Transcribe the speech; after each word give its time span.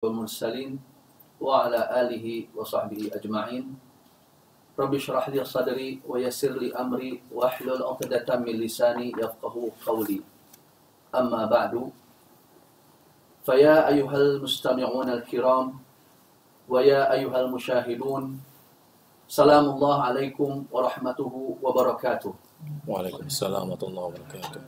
والمرسلين 0.00 0.80
وعلى 1.44 1.80
آله 2.00 2.26
وصحبه 2.56 3.12
أجمعين. 3.12 3.64
رب 4.80 4.92
اشرح 4.96 5.28
لي 5.28 5.44
صدري 5.44 6.00
ويسر 6.08 6.56
لي 6.56 6.72
أمري 6.72 7.20
واحلل 7.28 7.84
عقدة 7.84 8.24
من 8.40 8.54
لساني 8.64 9.12
يفقه 9.12 9.54
قولي. 9.86 10.20
أما 11.12 11.44
بعد 11.44 11.92
فيا 13.44 13.88
أيها 13.92 14.16
المستمعون 14.16 15.08
الكرام 15.20 15.66
ويا 16.68 17.12
أيها 17.12 17.38
المشاهدون 17.40 18.40
سلام 19.28 19.64
الله 19.64 19.96
عليكم 20.02 20.64
ورحمته 20.72 21.32
وبركاته. 21.60 22.34
وعليكم 22.88 23.24
السلام 23.28 23.68
ورحمة 23.68 23.82
الله 23.88 24.04
وبركاته. 24.04 24.60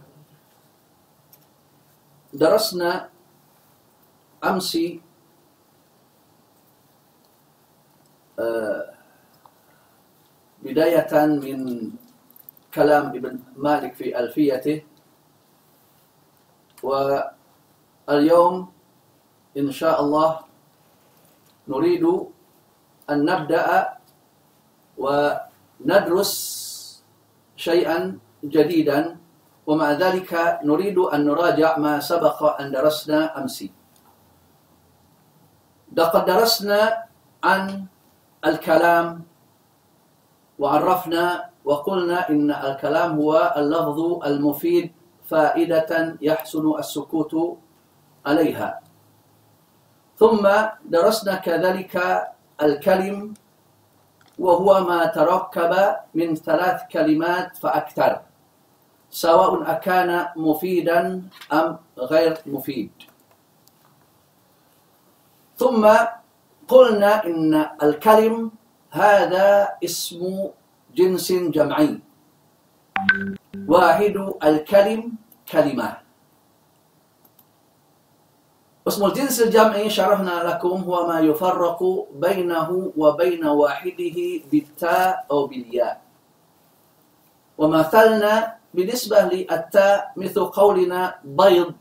درسنا 2.36 3.08
أمس 4.44 4.72
بداية 10.62 11.12
من 11.42 11.90
كلام 12.74 13.06
ابن 13.18 13.34
مالك 13.56 13.94
في 13.94 14.14
ألفيته. 14.18 14.82
واليوم 16.82 18.54
إن 19.58 19.68
شاء 19.70 19.96
الله 20.00 20.30
نريد 21.68 22.04
أن 23.10 23.18
نبدأ 23.24 23.66
وندرس 24.98 26.34
شيئا 27.56 28.18
جديدا 28.44 29.16
ومع 29.66 29.92
ذلك 29.92 30.32
نريد 30.66 30.98
أن 30.98 31.20
نراجع 31.26 31.78
ما 31.78 32.00
سبق 32.02 32.42
أن 32.60 32.74
درسنا 32.74 33.38
أمس. 33.38 33.70
لقد 35.94 36.24
درسنا 36.24 37.06
عن 37.44 37.86
الكلام 38.44 39.22
وعرفنا 40.58 41.50
وقلنا 41.64 42.28
إن 42.30 42.50
الكلام 42.50 43.10
هو 43.16 43.54
اللفظ 43.56 44.26
المفيد 44.26 44.92
فائدة 45.30 46.16
يحسن 46.20 46.64
السكوت 46.78 47.58
عليها. 48.26 48.80
ثم 50.18 50.48
درسنا 50.84 51.34
كذلك 51.34 51.94
الكلم 52.62 53.34
وهو 54.38 54.80
ما 54.84 55.06
تركب 55.06 55.72
من 56.14 56.34
ثلاث 56.34 56.82
كلمات 56.92 57.56
فأكثر 57.56 58.20
سواء 59.10 59.70
أكان 59.70 60.28
مفيدا 60.36 61.22
أم 61.52 61.78
غير 61.98 62.38
مفيد. 62.46 62.90
ثم 65.56 65.82
قلنا 66.72 67.28
إن 67.28 67.52
الكلم 67.82 68.50
هذا 68.90 69.76
اسم 69.84 70.48
جنس 70.96 71.28
جمعي. 71.32 72.00
واحد 73.68 74.16
الكلم 74.40 75.12
كلمة. 75.52 75.88
اسم 78.88 79.02
الجنس 79.04 79.36
الجمعي 79.40 79.90
شرحنا 79.90 80.36
لكم 80.48 80.76
هو 80.88 80.96
ما 81.06 81.20
يفرق 81.20 81.80
بينه 82.16 82.68
وبين 82.96 83.44
واحدة 83.46 84.16
بالتاء 84.50 85.26
أو 85.30 85.46
بالياء. 85.46 86.00
ومثلنا 87.58 88.56
بالنسبة 88.74 89.18
للتاء 89.22 90.12
مثل 90.16 90.44
قولنا 90.44 91.20
بيض. 91.24 91.74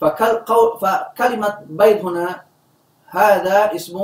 فكلمة 0.00 1.50
بيض 1.68 1.98
هنا 2.06 2.53
هذا 3.14 3.74
اسم 3.74 3.96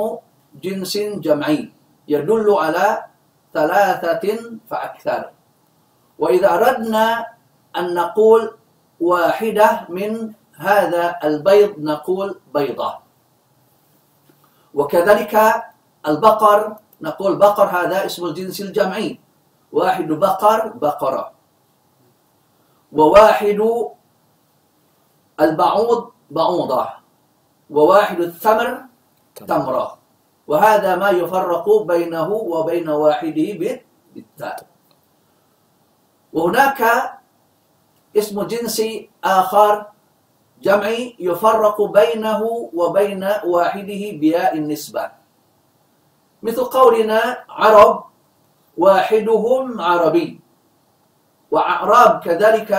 جنس 0.62 0.94
جمعي 0.96 1.72
يدل 2.08 2.46
على 2.50 3.04
ثلاثة 3.54 4.24
فأكثر. 4.70 5.30
وإذا 6.18 6.48
أردنا 6.54 7.26
أن 7.76 7.94
نقول 7.94 8.56
واحدة 9.00 9.86
من 9.88 10.32
هذا 10.56 11.16
البيض 11.24 11.78
نقول 11.78 12.28
بيضة. 12.54 12.90
وكذلك 14.74 15.34
البقر 16.08 16.76
نقول 17.00 17.32
بقر 17.36 17.64
هذا 17.64 18.06
اسم 18.06 18.26
الجنس 18.26 18.60
الجمعي. 18.60 19.20
واحد 19.72 20.08
بقر 20.08 20.68
بقرة. 20.68 21.32
وواحد 22.92 23.60
البعوض 25.40 26.10
بعوضة. 26.30 26.88
وواحد 27.70 28.20
الثمر 28.20 28.89
تمرة 29.46 29.98
وهذا 30.50 30.96
ما 30.96 31.10
يفرق 31.10 31.66
بينه 31.82 32.30
وبين 32.30 32.88
واحدة 32.88 33.48
بالتاء. 34.14 34.58
وهناك 36.32 36.80
اسم 38.16 38.36
جنس 38.42 38.82
آخر 39.24 39.86
جمعي 40.62 41.16
يفرق 41.18 41.78
بينه 41.82 42.42
وبين 42.74 43.22
واحدة 43.44 44.02
بياء 44.18 44.52
النسبة. 44.58 45.10
مثل 46.42 46.64
قولنا 46.64 47.44
عرب 47.48 48.04
واحدهم 48.78 49.80
عربي 49.80 50.40
وأعراب 51.50 52.12
كذلك 52.20 52.72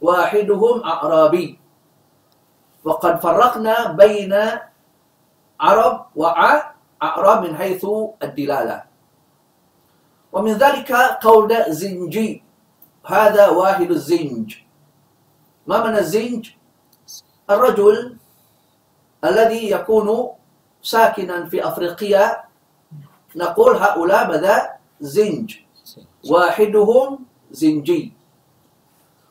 واحدهم 0.00 0.74
أعرابي. 0.84 1.48
وقد 2.84 3.14
فرقنا 3.20 3.92
بين 3.98 4.34
عرب 5.60 6.06
وأعراب 6.16 7.42
من 7.44 7.56
حيث 7.56 7.86
الدلالة 8.22 8.82
ومن 10.32 10.52
ذلك 10.52 10.92
قول 11.22 11.50
زنجي 11.68 12.42
هذا 13.06 13.48
واحد 13.48 13.90
الزنج 13.90 14.54
ما 15.66 15.84
معنى 15.84 15.98
الزنج؟ 15.98 16.50
الرجل 17.50 18.16
الذي 19.24 19.70
يكون 19.70 20.28
ساكنا 20.82 21.46
في 21.48 21.68
أفريقيا 21.68 22.44
نقول 23.36 23.76
هؤلاء 23.76 24.28
ماذا؟ 24.28 24.78
زنج 25.00 25.56
واحدهم 26.30 27.24
زنجي 27.50 28.12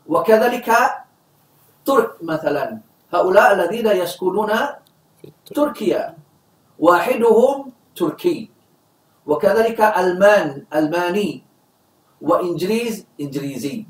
وكذلك 0.08 0.70
ترك 1.86 2.12
مثلا 2.22 2.80
هؤلاء 3.14 3.54
الذين 3.54 3.88
يسكنون 3.88 4.52
تركيا. 5.46 6.18
واحدهم 6.80 7.72
تركي. 7.96 8.52
وكذلك 9.26 9.80
ألمان 9.82 10.66
ألماني 10.74 11.44
وإنجليز 12.22 13.06
إنجليزي. 13.22 13.86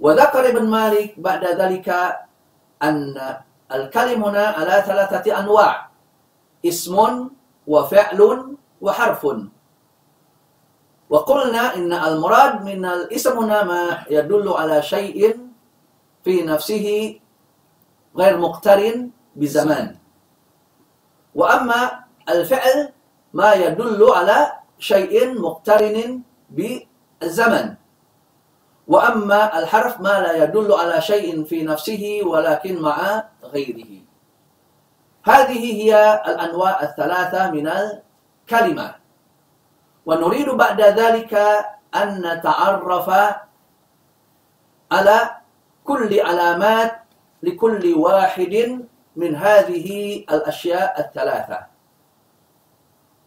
وذكر 0.00 0.48
ابن 0.48 0.64
مالك 0.70 1.20
بعد 1.20 1.44
ذلك 1.44 1.88
أن 2.82 3.14
الكلم 3.72 4.24
هنا 4.24 4.46
على 4.46 4.82
ثلاثة 4.86 5.38
أنواع 5.38 5.90
اسم 6.66 6.96
وفعل 7.66 8.20
وحرف. 8.80 9.22
وقلنا 11.12 11.76
إن 11.76 11.92
المراد 11.92 12.64
من 12.64 12.84
الاسم 12.84 13.38
هنا 13.38 13.62
ما 13.64 13.82
يدل 14.10 14.48
على 14.48 14.82
شيء 14.82 15.38
في 16.24 16.42
نفسه 16.42 17.18
غير 18.16 18.34
مقترن 18.38 19.10
بزمان 19.36 19.96
وأما 21.34 22.04
الفعل 22.28 22.92
ما 23.32 23.52
يدل 23.52 24.10
على 24.10 24.52
شيء 24.78 25.40
مقترن 25.40 26.20
بالزمن. 26.50 27.74
وأما 28.88 29.58
الحرف 29.58 30.00
ما 30.00 30.20
لا 30.20 30.44
يدل 30.44 30.72
على 30.72 31.00
شيء 31.00 31.44
في 31.44 31.62
نفسه 31.62 32.20
ولكن 32.24 32.82
مع 32.82 33.24
غيره. 33.44 33.92
هذه 35.24 35.62
هي 35.82 36.22
الأنواع 36.26 36.82
الثلاثة 36.82 37.50
من 37.50 37.66
الكلمة. 37.68 38.94
ونريد 40.06 40.48
بعد 40.48 40.80
ذلك 40.80 41.32
أن 41.94 42.08
نتعرف 42.26 43.08
على 44.92 45.18
كل 45.84 46.20
علامات 46.20 46.92
لكل 47.42 47.94
واحد 47.94 48.84
من 49.16 49.36
هذه 49.36 50.16
الأشياء 50.30 51.00
الثلاثة. 51.00 51.58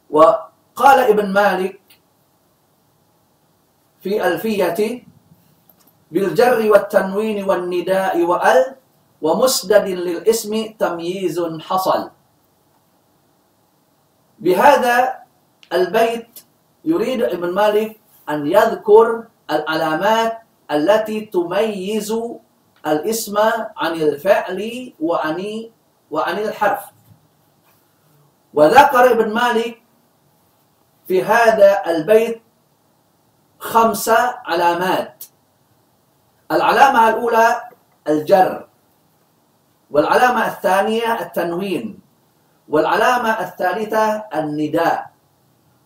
وقال 0.09 0.99
ابن 0.99 1.27
مالك 1.33 1.79
في 4.01 4.27
ألفية 4.27 5.03
بالجر 6.11 6.71
والتنوين 6.71 7.43
والنداء 7.43 8.21
وأل 8.23 8.75
ومسدد 9.21 9.85
للاسم 9.87 10.73
تمييز 10.79 11.37
حصل. 11.61 12.09
بهذا 14.39 15.25
البيت 15.73 16.39
يريد 16.85 17.21
ابن 17.23 17.49
مالك 17.53 17.99
أن 18.29 18.47
يذكر 18.47 19.23
العلامات 19.51 20.33
التي 20.71 21.21
تميز 21.21 22.09
الاسم 22.87 23.37
عن 23.77 23.93
الفعل 24.01 24.59
وعن 24.99 25.39
وعن 26.11 26.37
الحرف. 26.37 26.83
وذكر 28.53 29.11
ابن 29.11 29.33
مالك 29.33 29.81
في 31.07 31.23
هذا 31.23 31.85
البيت 31.87 32.41
خمسة 33.59 34.35
علامات. 34.45 35.25
العلامة 36.51 37.09
الأولى 37.09 37.61
الجر 38.07 38.67
والعلامة 39.91 40.47
الثانية 40.47 41.19
التنوين 41.19 41.99
والعلامة 42.69 43.29
الثالثة 43.39 44.23
النداء 44.35 45.11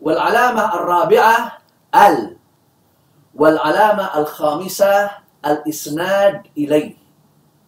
والعلامة 0.01 0.74
الرابعة 0.75 1.57
ال 1.95 2.38
والعلامة 3.36 4.18
الخامسة 4.18 5.12
الإسناد 5.45 6.48
إليه. 6.57 6.95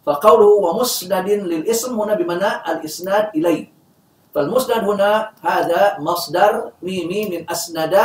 فقوله 0.06 0.50
ومسند 0.66 1.30
للاسم 1.30 2.00
هنا 2.00 2.14
بمعنى 2.14 2.52
الإسناد 2.72 3.26
إليه. 3.36 3.72
فالمسند 4.36 4.84
هنا 4.84 5.32
هذا 5.44 6.00
مصدر 6.00 6.72
ميمي 6.82 7.30
من 7.30 7.42
أسند 7.50 7.96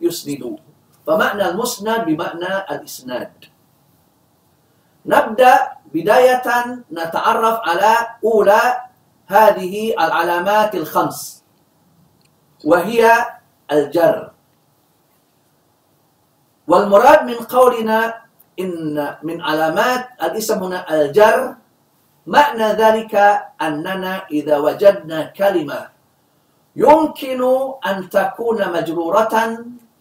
يسند. 0.00 0.58
فمعنى 1.06 1.44
المسند 1.48 2.04
بمعنى 2.06 2.52
الإسناد. 2.70 3.32
نبدأ 5.06 5.54
بداية 5.94 6.46
نتعرف 6.92 7.56
على 7.68 7.92
أولى 8.24 8.62
هذه 9.26 9.74
العلامات 9.98 10.74
الخمس 10.74 11.42
وهي 12.64 13.26
الجر. 13.72 14.30
والمراد 16.68 17.20
من 17.24 17.34
قولنا 17.34 18.29
إن 18.58 19.16
من 19.22 19.40
علامات 19.40 20.08
الاسم 20.22 20.58
هنا 20.62 20.80
الجر 20.94 21.54
معنى 22.26 22.68
ذلك 22.72 23.14
أننا 23.62 24.26
إذا 24.30 24.56
وجدنا 24.58 25.24
كلمة 25.24 25.88
يمكن 26.76 27.40
أن 27.86 28.08
تكون 28.10 28.72
مجرورة 28.72 29.34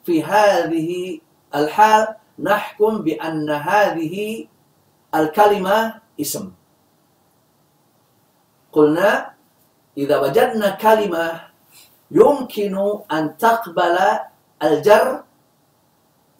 في 0.05 0.23
هذه 0.23 1.19
الحال 1.55 2.07
نحكم 2.39 3.01
بأن 3.01 3.49
هذه 3.49 4.47
الكلمة 5.15 5.93
اسم. 6.21 6.51
قلنا 8.71 9.33
إذا 9.97 10.17
وجدنا 10.17 10.69
كلمة 10.69 11.41
يمكن 12.11 12.75
أن 13.11 13.37
تقبل 13.37 13.97
الجر 14.63 15.23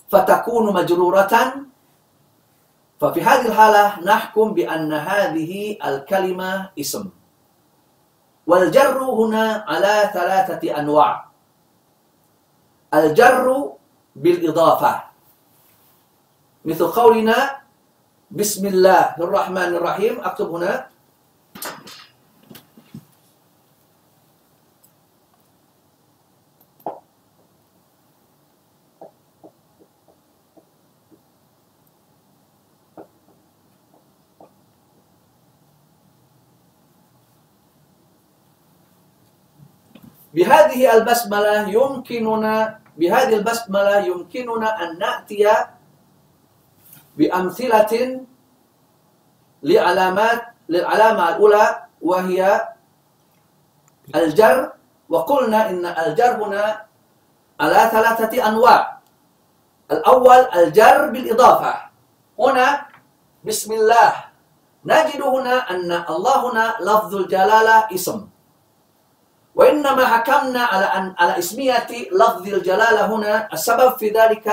فتكون 0.09 0.65
مجرورة 0.73 1.35
ففي 2.99 3.19
هذه 3.23 3.47
الحالة 3.47 4.03
نحكم 4.03 4.53
بأن 4.53 4.93
هذه 4.93 5.77
الكلمة 5.85 6.69
اسم. 6.79 7.09
والجر 8.47 8.99
هنا 9.03 9.65
على 9.67 9.95
ثلاثة 10.13 10.79
أنواع. 10.79 11.25
الجر 12.93 13.45
بالإضافة. 14.15 14.93
مثل 16.65 16.87
قولنا 16.87 17.37
بسم 18.31 18.63
الله 18.67 19.15
الرحمن 19.19 19.69
الرحيم. 19.79 20.13
أكتب 20.19 20.49
هنا. 20.51 20.89
بهذه 40.33 40.81
البسملة 40.93 41.69
يمكننا 41.69 42.79
بهذه 42.97 43.35
البسملة 43.41 43.95
يمكننا 43.97 44.69
أن 44.83 44.99
نأتي 44.99 45.43
بأمثلة 47.17 47.93
لعلامات 49.63 50.41
للعلامة 50.69 51.29
الأولى 51.29 51.67
وهي 52.01 52.67
الجر. 54.15 54.71
وقلنا 55.09 55.69
إن 55.69 55.85
الجر 55.85 56.37
هنا 56.43 56.85
على 57.59 57.81
ثلاثة 57.91 58.47
أنواع. 58.47 58.99
الأول 59.91 60.39
الجر 60.55 61.09
بالإضافة. 61.09 61.73
هنا 62.39 62.85
بسم 63.41 63.73
الله. 63.73 64.13
نجد 64.85 65.21
هنا 65.21 65.55
أن 65.73 65.91
الله 66.09 66.37
هنا 66.51 66.65
لفظ 66.79 67.15
الجلالة 67.15 67.89
اسم. 67.89 68.29
وإنما 69.59 70.05
حكمنا 70.05 70.63
على 70.71 70.85
أن 70.85 71.05
على 71.19 71.39
اسمية 71.39 71.91
لفظ 72.11 72.47
الجلالة 72.47 73.05
هنا. 73.11 73.51
السبب 73.53 73.97
في 73.99 74.09
ذلك 74.09 74.47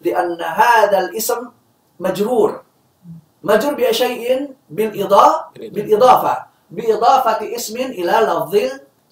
لأن 0.00 0.40
هذا 0.42 0.98
الاسم 0.98 1.40
مجرور. 2.00 2.62
مجرور 3.42 3.74
بشيء 3.74 4.56
بالإضافة 4.70 5.44
بالإضافة. 5.56 6.34
بإضافة 6.70 7.40
اسم 7.56 7.76
إلى 7.76 8.12
لفظ 8.12 8.54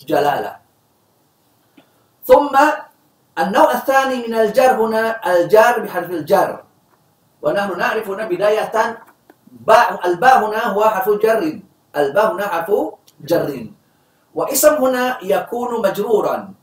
الجلالة 0.01 0.57
ثم 2.25 2.55
النوع 3.39 3.71
الثاني 3.73 4.17
من 4.27 4.35
الجر 4.35 4.73
هنا 4.81 5.03
الجار 5.33 5.81
بحرف 5.81 6.11
الجر. 6.11 6.65
ونحن 7.43 7.79
نعرف 7.79 8.09
هنا 8.09 8.25
بداية 8.25 8.77
باء 9.69 10.07
الباء 10.09 10.37
هنا 10.45 10.63
هو 10.73 10.83
حرف 10.85 11.09
جر. 11.09 11.61
الباء 11.97 12.27
هنا 12.33 12.47
حرف 12.49 12.71
جر. 13.21 13.49
واسم 14.35 14.75
هنا 14.75 15.19
يكون 15.23 15.83
مجرورا 15.83 16.55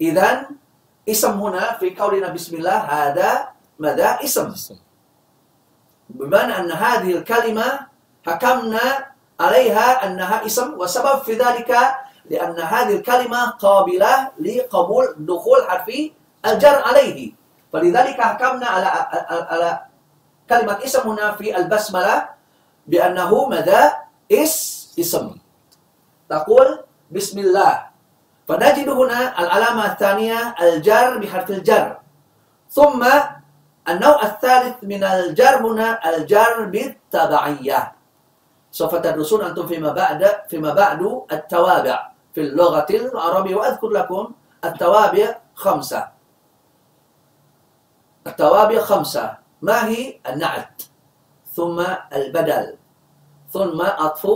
إذا 0.00 0.46
اسم 1.08 1.32
هنا 1.40 1.72
في 1.72 1.94
قولنا 1.94 2.28
بسم 2.28 2.56
الله 2.56 2.78
هذا 2.78 3.48
ماذا 3.78 4.18
اسم 4.24 4.54
بمعنى 6.10 6.52
أن 6.58 6.70
هذه 6.72 7.10
الكلمة 7.16 7.80
حكمنا 8.26 9.06
عليها 9.40 10.06
أنها 10.06 10.46
اسم 10.46 10.74
وسبب 10.80 11.22
في 11.22 11.32
ذلك 11.34 11.70
لأن 12.30 12.60
هذه 12.60 12.96
الكلمة 12.96 13.50
قابلة 13.50 14.30
لقبول 14.40 15.06
دخول 15.18 15.58
حرف 15.68 15.88
الجر 16.46 16.78
عليه 16.86 17.32
فلذلك 17.72 18.20
حكمنا 18.20 18.66
على 18.66 18.88
على 19.50 19.80
كلمة 20.50 20.84
اسم 20.84 21.08
هنا 21.10 21.32
في 21.32 21.56
البسملة 21.56 22.28
بأنه 22.86 23.46
ماذا 23.48 23.92
اس 24.32 24.54
اسم 24.98 25.36
تقول 26.28 26.89
بسم 27.10 27.38
الله 27.38 27.86
فنجد 28.48 28.88
هنا 28.88 29.40
العلامة 29.40 29.86
الثانية 29.92 30.54
الجر 30.62 31.18
بحرف 31.18 31.50
الجر 31.50 31.98
ثم 32.70 33.02
النوع 33.88 34.22
الثالث 34.22 34.76
من 34.82 35.04
الجر 35.04 35.56
هنا 35.66 35.88
الجر 36.10 36.64
بالتبعية 36.64 37.92
سوف 38.70 38.94
تدرسون 38.94 39.44
أنتم 39.44 39.66
فيما 39.66 39.92
بعد 39.92 40.22
فيما 40.48 40.74
بعد 40.74 41.22
التوابع 41.32 42.10
في 42.34 42.40
اللغة 42.40 42.86
العربية 42.90 43.54
وأذكر 43.54 43.88
لكم 43.88 44.32
التوابع 44.64 45.38
خمسة 45.54 46.08
التوابع 48.26 48.78
خمسة 48.80 49.36
ما 49.62 49.88
هي 49.88 50.20
النعت 50.28 50.82
ثم 51.52 51.84
البدل 52.12 52.76
ثم 53.50 53.80
أطف 53.80 54.26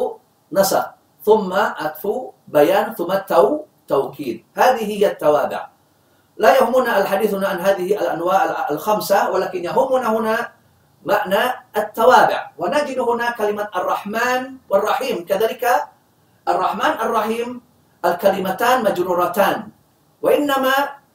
نسق 0.52 0.93
ثم 1.24 1.52
أطف 1.52 2.02
بيان 2.48 2.94
ثم 2.94 3.12
التو 3.12 3.64
توكيد. 3.88 4.44
هذه 4.56 4.84
هي 4.84 5.06
التوابع. 5.06 5.68
لا 6.36 6.50
يهمنا 6.58 6.98
الحديث 6.98 7.34
عن 7.34 7.58
هذه 7.60 7.88
الأنواع 8.02 8.68
الخمسة 8.70 9.30
ولكن 9.30 9.64
يهمنا 9.64 10.08
هنا 10.16 10.36
معنى 11.04 11.44
التوابع. 11.76 12.50
ونجد 12.58 12.98
هنا 12.98 13.30
كلمة 13.30 13.68
الرحمن 13.76 14.40
والرحيم. 14.70 15.24
كذلك 15.24 15.64
الرحمن 16.48 16.94
الرحيم 17.00 17.60
الكلمتان 18.04 18.84
مجرورتان. 18.84 19.68
وإنما 20.22 20.74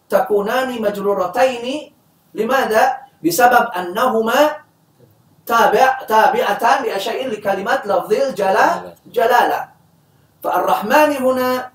تكونان 0.10 0.82
مجرورتين. 0.82 1.94
لماذا؟ 2.34 2.84
بسبب 3.26 3.66
أنهما 3.78 4.40
تابع 5.46 6.02
تابعتان 6.08 6.84
لأشياء 6.84 7.28
لكلمات 7.28 7.88
لفظ 7.88 8.12
الجلالة 8.14 8.96
جلالة. 9.06 9.79
فالرحمن 10.44 11.10
هنا 11.18 11.72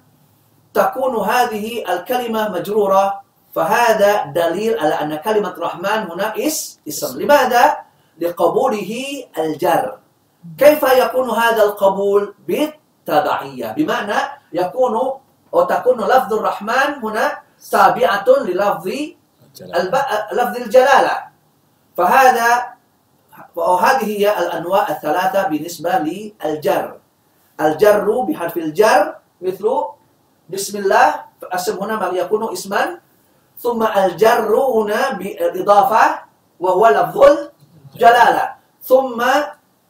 تكون 0.74 1.14
هذه 1.16 1.92
الكلمة 1.92 2.48
مجرورة 2.48 3.20
فهذا 3.54 4.24
دليل 4.24 4.78
على 4.78 4.94
أن 4.94 5.16
كلمة 5.16 5.54
رحمن 5.58 6.10
هنا 6.10 6.34
اس 6.38 6.80
اسم. 6.88 7.20
لماذا؟ 7.20 7.76
لقبوله 8.20 8.90
الجر. 9.38 9.98
كيف 10.58 10.82
يكون 10.82 11.30
هذا 11.30 11.62
القبول؟ 11.62 12.34
بالتبعية. 12.48 13.72
بمعنى 13.72 14.18
يكون 14.52 14.94
أو 15.54 15.62
تكون 15.62 15.98
لفظ 16.00 16.34
الرحمن 16.34 16.88
هنا 17.02 17.38
تابعة 17.70 18.24
للفظ 18.28 18.86
الب... 19.60 19.94
لفظ 20.32 20.56
الجلالة. 20.56 21.16
فهذا 21.96 22.74
وهذه 23.56 24.04
هي 24.04 24.38
الأنواع 24.38 24.88
الثلاثة 24.88 25.48
بالنسبة 25.48 25.98
للجر. 25.98 26.98
الجر 27.60 28.06
بحرف 28.28 28.56
الجر 28.56 29.14
مثل 29.42 29.64
بسم 30.50 30.74
الله 30.78 31.08
فأسم 31.42 31.76
هنا 31.82 31.96
ما 31.96 32.06
يكون 32.06 32.52
اسما. 32.52 33.00
ثم 33.58 33.80
الجر 33.82 34.50
هنا 34.54 35.12
بالإضافة 35.14 36.04
وهو 36.60 36.82
لفظ 36.88 37.18
الجلالة. 37.94 38.44
ثم 38.82 39.18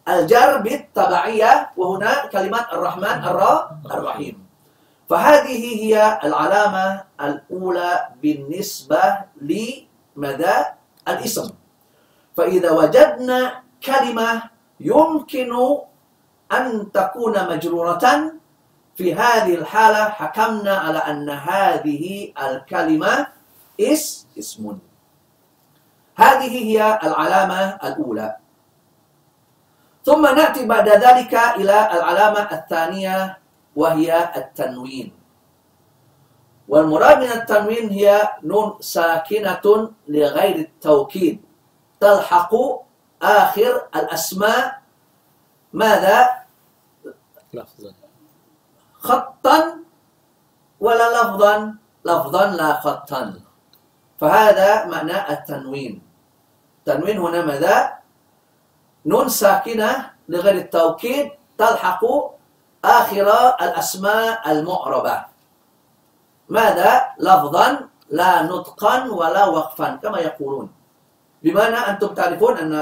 الجر 0.08 0.50
بالتبعية 0.58 1.70
وهنا 1.76 2.26
كلمة 2.26 2.60
الرحمن 2.72 3.16
الرحيم. 3.90 4.36
فهذه 5.10 5.62
هي 5.84 6.20
العلامة 6.24 7.04
الأولى 7.20 8.08
بالنسبة 8.22 9.02
لمدى 9.40 10.56
الاسم. 11.08 11.48
فإذا 12.36 12.70
وجدنا 12.70 13.62
كلمة 13.84 14.42
يمكن 14.80 15.50
أن 16.52 16.92
تكون 16.92 17.48
مجرورة 17.48 18.32
في 18.96 19.14
هذه 19.14 19.54
الحالة. 19.54 20.04
حكمنا 20.04 20.74
على 20.76 20.98
أن 20.98 21.30
هذه 21.30 22.32
الكلمة 22.42 23.26
اس 23.80 24.26
اسم 24.38 24.78
هذه 26.16 26.52
هي 26.68 26.98
العلامة 27.02 27.60
الأولى. 27.84 28.36
ثم 30.04 30.22
نأتي 30.26 30.66
بعد 30.66 30.88
ذلك 30.88 31.34
إلى 31.34 31.78
العلامة 31.92 32.48
الثانية 32.52 33.38
وهي 33.76 34.30
التنوين. 34.36 35.12
والمراد 36.68 37.18
من 37.18 37.32
التنوين 37.32 37.88
هي 37.88 38.28
نون 38.42 38.76
ساكنة 38.80 39.90
لغير 40.08 40.56
التوكيد. 40.56 41.42
تلحق 42.00 42.52
آخر 43.22 43.88
الأسماء 43.96 44.83
ماذا؟ 45.74 46.46
لفظا 47.54 47.92
خطا 48.98 49.58
ولا 50.80 51.06
لفظا 51.18 51.54
لفظا 52.04 52.44
لا 52.46 52.70
خطا 52.80 53.22
فهذا 54.20 54.86
معنى 54.86 55.18
التنوين 55.34 55.94
تنوين 56.86 57.18
هنا 57.18 57.40
ماذا؟ 57.44 57.76
نون 59.06 59.28
ساكنة 59.28 59.90
لغير 60.28 60.54
التوكيد 60.54 61.26
تلحق 61.58 62.02
آخر 62.84 63.28
الأسماء 63.66 64.50
المعربة 64.50 65.16
ماذا؟ 66.48 67.18
لفظا 67.18 67.68
لا 68.10 68.42
نطقا 68.42 69.10
ولا 69.10 69.44
وقفا 69.46 69.88
كما 70.02 70.18
يقولون 70.18 70.66
بمعنى 71.42 71.76
أنتم 71.76 72.14
تعرفون 72.14 72.54
أن 72.58 72.72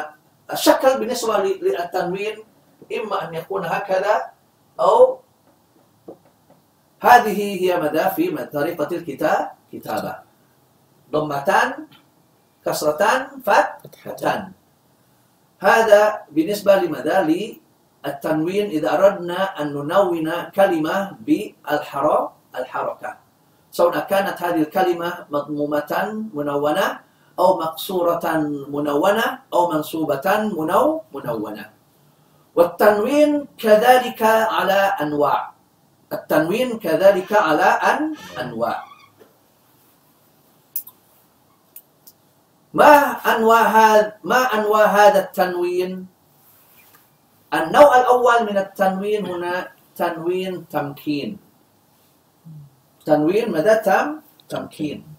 الشكل 0.52 1.00
بالنسبة 1.00 1.38
للتنوين 1.38 2.51
إما 3.00 3.28
أن 3.28 3.34
يكون 3.34 3.64
هكذا 3.64 4.30
أو 4.80 5.20
هذه 7.00 7.38
هي 7.62 7.80
مدى 7.80 8.04
في 8.16 8.30
طريقة 8.46 8.90
الكتاب 8.96 9.50
كتابة. 9.72 10.14
ضمتان 11.12 11.86
كسرتان 12.66 13.26
فتحتان. 13.46 14.52
هذا 15.60 16.22
بالنسبة 16.30 16.76
لمدى 16.76 17.18
للتنوين 18.04 18.66
إذا 18.66 18.90
أردنا 18.94 19.40
أن 19.62 19.66
ننون 19.74 20.28
كلمة 20.54 20.96
بالحرف 21.20 22.30
الحركة. 22.56 23.10
سواء 23.70 24.00
كانت 24.00 24.42
هذه 24.42 24.62
الكلمة 24.62 25.26
مضمومة 25.30 25.92
منونة 26.34 27.00
أو 27.38 27.58
مقصورة 27.58 28.24
منونة 28.68 29.38
أو 29.54 29.70
منصوبة 29.70 30.26
منو 30.56 31.02
منونة. 31.14 31.81
والتنوين 32.56 33.48
كذلك 33.58 34.22
على 34.22 34.80
أنواع. 35.00 35.52
التنوين 36.12 36.78
كذلك 36.78 37.32
على 37.32 37.64
أن 37.64 38.14
أنواع. 38.40 38.84
ما 42.74 42.92
أنواع 43.32 43.62
هذا 43.62 44.12
ما 44.24 44.40
أنواع 44.56 44.86
هذا 44.86 45.20
التنوين؟ 45.28 46.06
النوع 47.54 47.90
الأول 48.00 48.38
من 48.48 48.56
التنوين 48.58 49.26
هنا 49.26 49.68
تنوين 49.96 50.68
تمكين. 50.68 51.36
تنوين 53.04 53.52
ماذا؟ 53.52 53.74
تم 53.84 54.08
تمكين. 54.48 55.11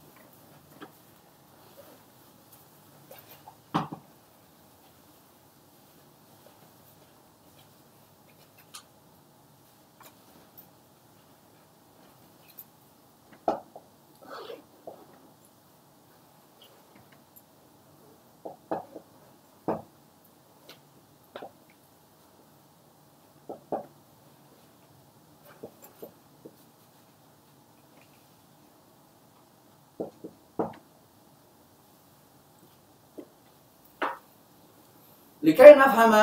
لكي 35.43 35.75
نفهم 35.75 36.13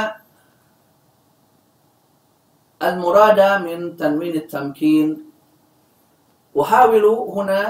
المراد 2.83 3.41
من 3.63 3.97
تنوين 3.97 4.35
التمكين 4.37 5.09
أحاول 6.61 7.05
هنا 7.05 7.61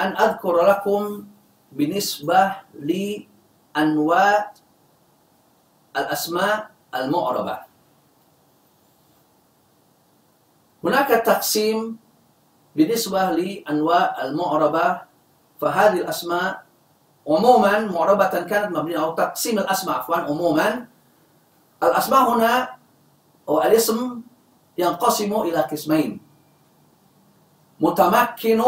أن 0.00 0.10
أذكر 0.16 0.54
لكم 0.66 1.26
بالنسبة 1.72 2.40
لأنواع 2.74 4.52
الأسماء 5.96 6.70
المعربة. 6.94 7.58
هناك 10.84 11.08
تقسيم 11.08 11.98
بالنسبة 12.76 13.30
لأنواع 13.30 14.24
المعربة 14.24 15.00
فهذه 15.60 15.98
الأسماء 16.04 16.62
عموما 17.28 17.90
معربة 17.90 18.34
كانت 18.46 18.76
مبنية 18.76 19.02
أو 19.02 19.14
تقسيم 19.14 19.58
الأسماء 19.58 19.96
عفوا 19.96 20.16
عموما. 20.30 20.86
الأسماء 21.82 22.22
هنا 22.30 22.52
أو 23.48 23.62
الاسم 23.62 24.20
ينقسم 24.78 25.32
إلى 25.32 25.60
قسمين. 25.72 26.20
متمكن 27.80 28.60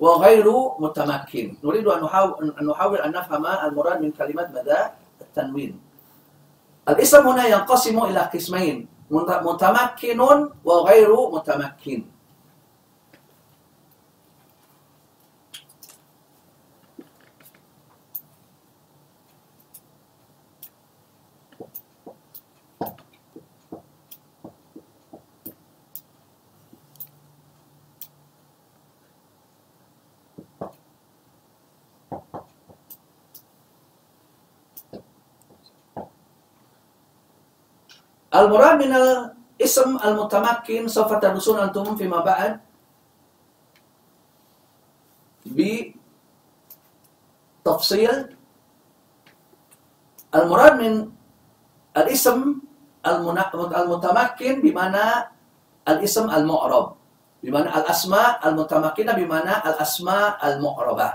وغير 0.00 0.46
متمكن. 0.78 1.46
نريد 1.64 1.86
أن 1.86 2.00
نحاول 2.04 2.54
أن 2.60 2.66
نحاول 2.66 2.98
أن 2.98 3.10
نفهم 3.12 3.46
المراد 3.46 3.98
من 4.02 4.10
كلمة 4.12 4.48
مدى 4.54 4.80
التنوين. 5.20 5.72
الاسم 6.88 7.22
هنا 7.28 7.44
ينقسم 7.46 7.96
إلى 8.04 8.20
قسمين 8.20 8.88
متمكن 9.10 10.20
وغير 10.64 11.10
متمكن. 11.30 12.00
المراد 38.36 38.74
من 38.84 38.92
الاسم 38.92 39.98
المتمكن 40.04 40.88
سوف 40.88 41.10
تدرسون 41.12 41.58
أنتم 41.58 41.96
فيما 41.96 42.20
بعد 42.20 42.60
بتفصيل 47.64 48.36
المراد 50.34 50.74
من 50.82 50.94
الاسم 51.96 52.38
المتمكن 53.06 54.54
بمعنى 54.60 55.06
الاسم 55.88 56.30
المعرب 56.30 56.86
بمعنى 57.42 57.68
الأسماء 57.78 58.48
المتمكنة 58.48 59.12
بمعنى 59.12 59.54
الأسماء 59.70 60.30
المعربة 60.48 61.08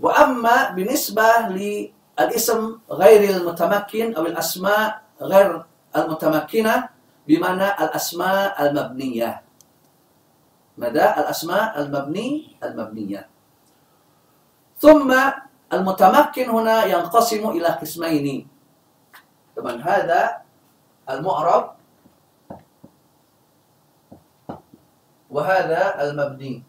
وأما 0.00 0.70
بالنسبة 0.70 1.28
للاسم 1.56 2.60
غير 2.90 3.20
المتمكن 3.36 4.06
أو 4.14 4.26
الأسماء 4.26 5.02
غير 5.22 5.64
المتمكنة 5.96 6.88
بمعنى 7.28 7.68
الأسماء 7.84 8.54
المبنية. 8.66 9.42
مدى 10.78 11.06
الأسماء 11.20 11.80
المبني؟ 11.82 12.56
المبنية. 12.64 13.28
ثم 14.78 15.10
المتمكن 15.72 16.46
هنا 16.50 16.84
ينقسم 16.84 17.42
إلى 17.50 17.68
قسمين. 17.80 18.48
طبعا 19.56 19.74
هذا 19.82 20.20
المعرب 21.10 21.64
وهذا 25.30 25.82
المبني. 26.04 26.62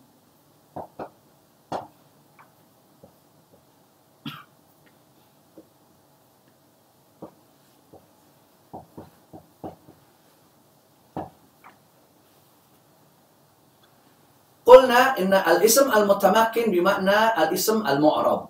قلنا 14.88 15.20
إن 15.20 15.34
الاسم 15.36 15.92
المتمكن 15.92 16.72
بمعنى 16.72 17.20
الاسم 17.44 17.84
المعرب. 17.84 18.42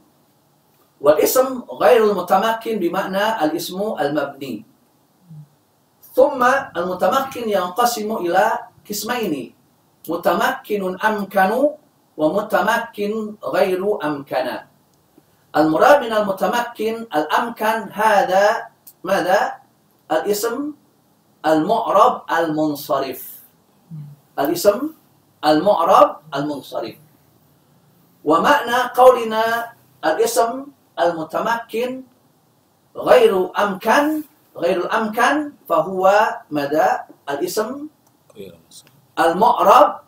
والاسم 1.01 1.65
غير 1.81 2.01
المتمكن 2.13 2.75
بمعنى 2.77 3.25
الاسم 3.45 3.79
المبني. 3.97 4.55
ثم 6.13 6.41
المتمكن 6.77 7.43
ينقسم 7.49 8.09
إلى 8.21 8.45
قسمين 8.85 9.33
متمكن 10.09 10.81
أمكن 11.01 11.51
ومتمكن 12.17 13.11
غير 13.45 13.81
أمكن. 14.05 14.47
المراد 15.57 15.97
من 16.05 16.13
المتمكن 16.13 16.95
الأمكن 17.17 17.77
هذا 17.93 18.45
ماذا؟ 19.01 19.41
الاسم 20.11 20.73
المعرب 21.45 22.13
المنصرف. 22.29 23.21
الاسم 24.37 24.96
المعرب 25.47 26.09
المنصرف. 26.35 26.95
ومعنى 28.25 28.77
قولنا 28.95 29.71
الاسم 30.05 30.65
المتمكن 30.99 32.03
غير 32.95 33.31
أمكن 33.59 34.23
غير 34.57 34.77
الأمكن 34.85 35.51
فهو 35.69 36.03
مدى 36.51 36.87
الاسم 37.29 37.87
المعرب 39.19 39.99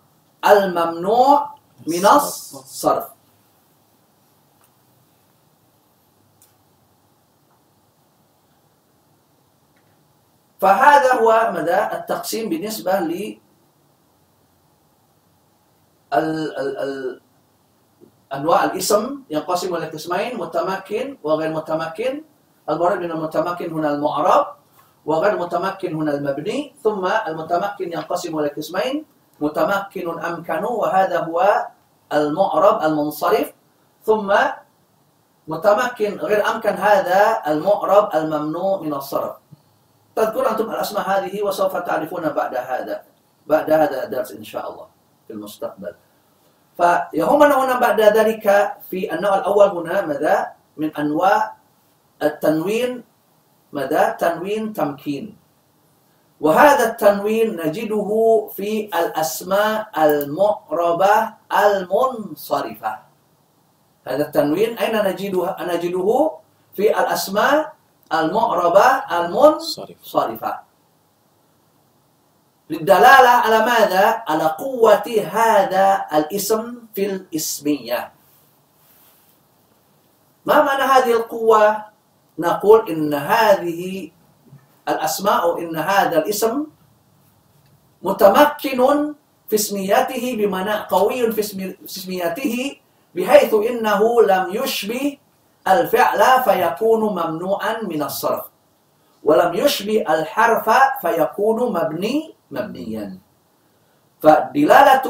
الممنوع 0.46 1.56
من 1.88 2.06
الصرف. 2.06 3.08
فهذا 10.60 11.12
هو 11.24 11.52
مدى 11.56 11.80
التقسيم 11.98 12.50
بالنسبة 12.50 13.00
ال- 16.14 16.54
ال- 16.60 16.78
ال- 16.78 17.22
أنواع 18.34 18.64
الاسم 18.64 19.26
ينقسم 19.30 19.76
إلى 19.76 19.86
قسمين 19.86 20.38
متمكن 20.38 21.18
وغير 21.24 21.50
متمكن. 21.54 22.24
المراد 22.70 23.00
من 23.00 23.12
المتمكن 23.12 23.74
هنا 23.74 23.90
المعرب 23.94 24.44
وغير 25.06 25.34
متمكن 25.38 25.90
هنا 25.96 26.12
المبني. 26.14 26.76
ثم 26.84 27.04
المتمكن 27.06 27.88
ينقسم 27.94 28.40
إلى 28.40 28.48
قسمين 28.48 29.06
متمكن 29.42 30.06
أمكن 30.20 30.64
وهذا 30.64 31.18
هو 31.26 31.38
المعرب 32.14 32.76
المنصرف. 32.84 33.54
ثم 34.06 34.30
متمكن 35.48 36.12
غير 36.18 36.40
أمكن 36.46 36.74
هذا 36.78 37.42
المعرب 37.48 38.06
الممنوع 38.16 38.82
من 38.82 38.94
الصرف. 38.94 39.36
تذكر 40.16 40.44
أنتم 40.52 40.70
الأسماء 40.70 41.04
هذه 41.10 41.34
وسوف 41.42 41.74
تعرفون 41.78 42.30
بعد 42.30 42.54
هذا 42.56 42.96
بعد 43.48 43.68
هذا 43.72 44.04
الدرس 44.06 44.32
إن 44.38 44.46
شاء 44.46 44.66
الله. 44.72 44.88
في 45.30 45.38
المستقبل. 45.38 45.94
فيهمنا 46.78 47.54
هنا 47.62 47.76
بعد 47.80 48.02
ذلك 48.02 48.46
في 48.90 49.14
النوع 49.14 49.38
الأول 49.38 49.70
هنا 49.78 50.10
ماذا؟ 50.10 50.58
من 50.78 50.90
أنواع 50.98 51.54
التنوين 52.24 53.04
ماذا؟ 53.70 54.18
تنوين 54.18 54.74
تمكين. 54.74 55.38
وهذا 56.42 56.84
التنوين 56.90 57.62
نجده 57.62 58.10
في 58.58 58.90
الأسماء 58.90 59.94
المعربة 59.94 61.16
المنصرفة. 61.54 62.94
هذا 64.08 64.24
التنوين 64.34 64.78
أين 64.82 64.96
نجده؟ 65.06 65.46
نجده 65.62 66.10
في 66.74 66.86
الأسماء 66.90 67.74
المعربة 68.14 68.88
المنصرفة. 69.14 70.69
للدلالة 72.70 73.30
على 73.30 73.60
ماذا؟ 73.60 74.24
على 74.28 74.44
قوة 74.44 75.04
هذا 75.32 76.06
الاسم 76.14 76.78
في 76.96 77.06
الاسمية 77.06 78.12
ما 80.46 80.64
معنى 80.64 80.84
هذه 80.84 81.12
القوة؟ 81.12 81.86
نقول 82.40 82.90
إن 82.90 83.14
هذه 83.14 84.12
الأسماء 84.90 85.60
إن 85.60 85.76
هذا 85.78 86.18
الاسم 86.18 86.66
متمكن 88.04 89.14
في 89.50 89.56
اسميته 89.56 90.36
بمعنى 90.38 90.74
قوي 90.74 91.32
في 91.32 91.42
اسميته 91.86 92.78
بحيث 93.16 93.54
إنه 93.54 94.22
لم 94.22 94.46
يشبه 94.52 95.18
الفعل 95.68 96.44
فيكون 96.44 97.02
ممنوعا 97.02 97.82
من 97.84 98.04
الصرف 98.04 98.44
ولم 99.24 99.54
يشبه 99.54 100.06
الحرف 100.10 100.70
فيكون 101.02 101.74
مبني 101.74 102.39
مبنيا. 102.52 103.18
فدلالة 104.22 105.08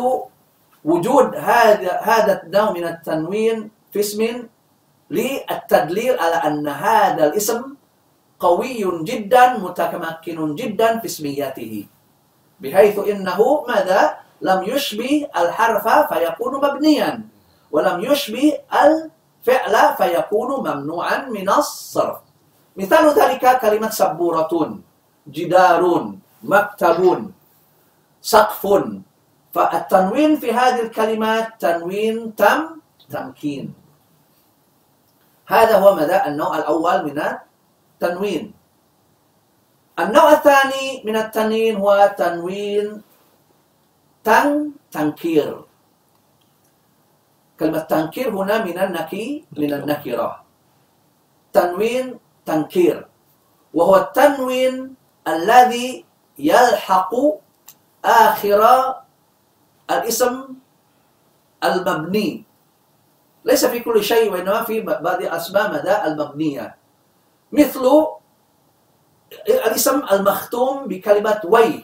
وجود 0.86 1.36
هذا 1.36 1.92
هذا 2.02 2.44
النوع 2.44 2.72
من 2.72 2.86
التنوين 2.88 3.58
في 3.92 4.00
اسم 4.00 4.22
للتدليل 5.10 6.20
على 6.20 6.38
أن 6.48 6.68
هذا 6.68 7.24
الاسم 7.26 7.62
قوي 8.40 9.04
جدا 9.04 9.58
متمكن 9.58 10.56
جدا 10.56 11.00
في 11.00 11.06
اسميته 11.06 11.74
بحيث 12.60 12.96
إنه 13.00 13.40
ماذا؟ 13.68 14.02
لم 14.42 14.64
يشبه 14.64 15.28
الحرف 15.36 15.86
فيكون 16.14 16.54
مبنيا 16.56 17.12
ولم 17.72 17.98
يشبه 18.04 18.58
الفعل 18.84 19.76
فيكون 19.98 20.50
ممنوعا 20.68 21.18
من 21.28 21.50
الصرف. 21.50 22.18
مثال 22.78 23.06
ذلك 23.20 23.44
كلمة 23.60 23.90
سبورة 23.90 24.80
جدار. 25.28 25.84
مكتب 26.44 27.32
سقف. 28.22 28.64
فالتنوين 29.54 30.32
في 30.38 30.54
هذه 30.54 30.82
الكلمات 30.88 31.48
تنوين 31.60 32.36
تم 32.36 32.80
تمكين. 33.10 33.74
هذا 35.48 35.76
هو 35.82 35.96
مدى 35.96 36.18
النوع 36.30 36.58
الأول 36.58 36.98
من 37.10 37.18
التنوين. 37.18 38.54
النوع 40.00 40.32
الثاني 40.32 41.02
من 41.06 41.16
التنوين 41.16 41.76
هو 41.76 42.14
تنوين 42.18 43.02
تن 44.24 44.72
تنكير. 44.92 45.66
كلمة 47.60 47.80
تنكير 47.80 48.30
هنا 48.30 48.64
من 48.64 48.78
النكي 48.80 49.46
من 49.58 49.74
النكرة. 49.74 50.30
تنوين 51.54 52.20
تنكير. 52.46 53.08
وهو 53.74 53.96
التنوين 53.96 54.96
الذي 55.28 56.06
يلحق 56.40 57.12
آخر 58.06 58.62
الاسم 59.92 60.46
المبني. 61.64 62.44
ليس 63.46 63.66
في 63.66 63.80
كل 63.80 64.04
شيء 64.04 64.32
وإنما 64.32 64.64
في 64.64 64.82
بعض 64.82 65.22
الأسماء 65.22 65.74
مدى 65.74 65.96
المبنية. 66.08 66.76
مثل 67.52 67.86
الاسم 69.50 70.02
المختوم 70.12 70.88
بكلمة 70.88 71.42
وي. 71.44 71.84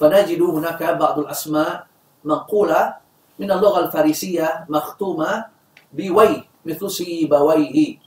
فنجد 0.00 0.42
هناك 0.42 0.82
بعض 0.82 1.18
الأسماء 1.18 1.86
منقولة 2.24 2.94
من 3.38 3.52
اللغة 3.52 3.80
الفارسية 3.80 4.66
مختومة 4.68 5.46
بوي 5.92 6.44
مثل 6.66 6.90
سيبويه 6.90 7.98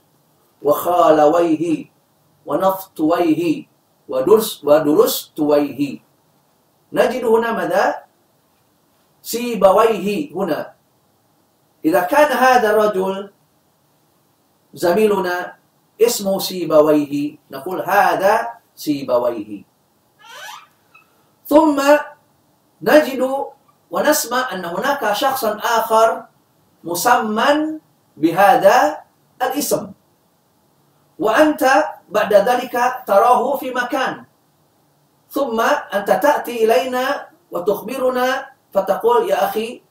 وخالويه 0.62 1.90
ونفطويه 2.46 3.66
ودرس 4.10 4.64
ودرستويه 4.66 5.80
نجد 6.92 7.24
هنا 7.24 7.50
ماذا؟ 7.52 7.84
سيبويه 9.22 10.34
هنا. 10.34 10.74
إذا 11.84 12.00
كان 12.10 12.30
هذا 12.34 12.70
الرجل 12.70 13.30
زميلنا 14.74 15.36
اسمه 16.02 16.38
سيبويه 16.38 17.38
نقول 17.50 17.78
هذا 17.86 18.34
سيبويه. 18.74 19.62
ثم 21.46 21.78
نجد 22.82 23.22
ونسمع 23.90 24.42
أن 24.52 24.64
هناك 24.64 25.02
شخصا 25.12 25.50
آخر 25.58 26.26
مسمى 26.84 27.78
بهذا 28.16 28.76
الاسم. 29.42 29.92
وأنت 31.20 31.84
بعد 32.08 32.32
ذلك 32.34 32.74
تراه 33.06 33.56
في 33.56 33.70
مكان 33.70 34.24
ثم 35.30 35.60
أنت 35.94 36.08
تأتي 36.10 36.64
إلينا 36.64 37.28
وتخبرنا 37.52 38.46
فتقول 38.72 39.30
يا 39.30 39.44
أخي 39.44 39.82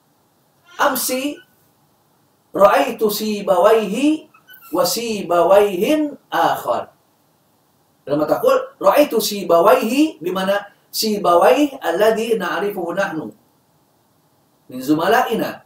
أمسي 0.82 1.38
رأيت 2.56 3.02
سيبويه 3.08 4.28
وسيبويه 4.74 6.12
آخر 6.34 6.88
لما 8.08 8.26
تقول 8.26 8.58
رأيت 8.82 9.16
سيبويه 9.16 10.18
بمعنى 10.22 10.58
سيبويه 10.92 11.70
الذي 11.86 12.38
نعرفه 12.38 12.94
نحن 12.94 13.32
من 14.70 14.82
زملائنا 14.82 15.62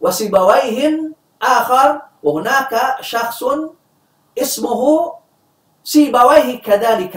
وسيبويه 0.00 1.10
آخر 1.42 1.88
وهناك 2.22 2.72
شخص 3.00 3.44
اسمه 4.38 5.12
سيبويه 5.84 6.62
كذلك 6.62 7.16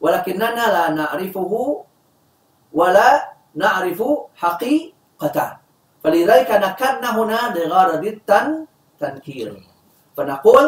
ولكننا 0.00 0.64
لا 0.74 0.90
نعرفه 0.90 1.52
ولا 2.72 3.08
نعرف 3.54 4.00
حقيقته. 4.36 5.48
فلذلك 6.04 6.50
نكرنا 6.50 7.08
هنا 7.18 7.40
لغرض 7.54 8.04
التنكير 8.04 9.48
فنقول 10.16 10.66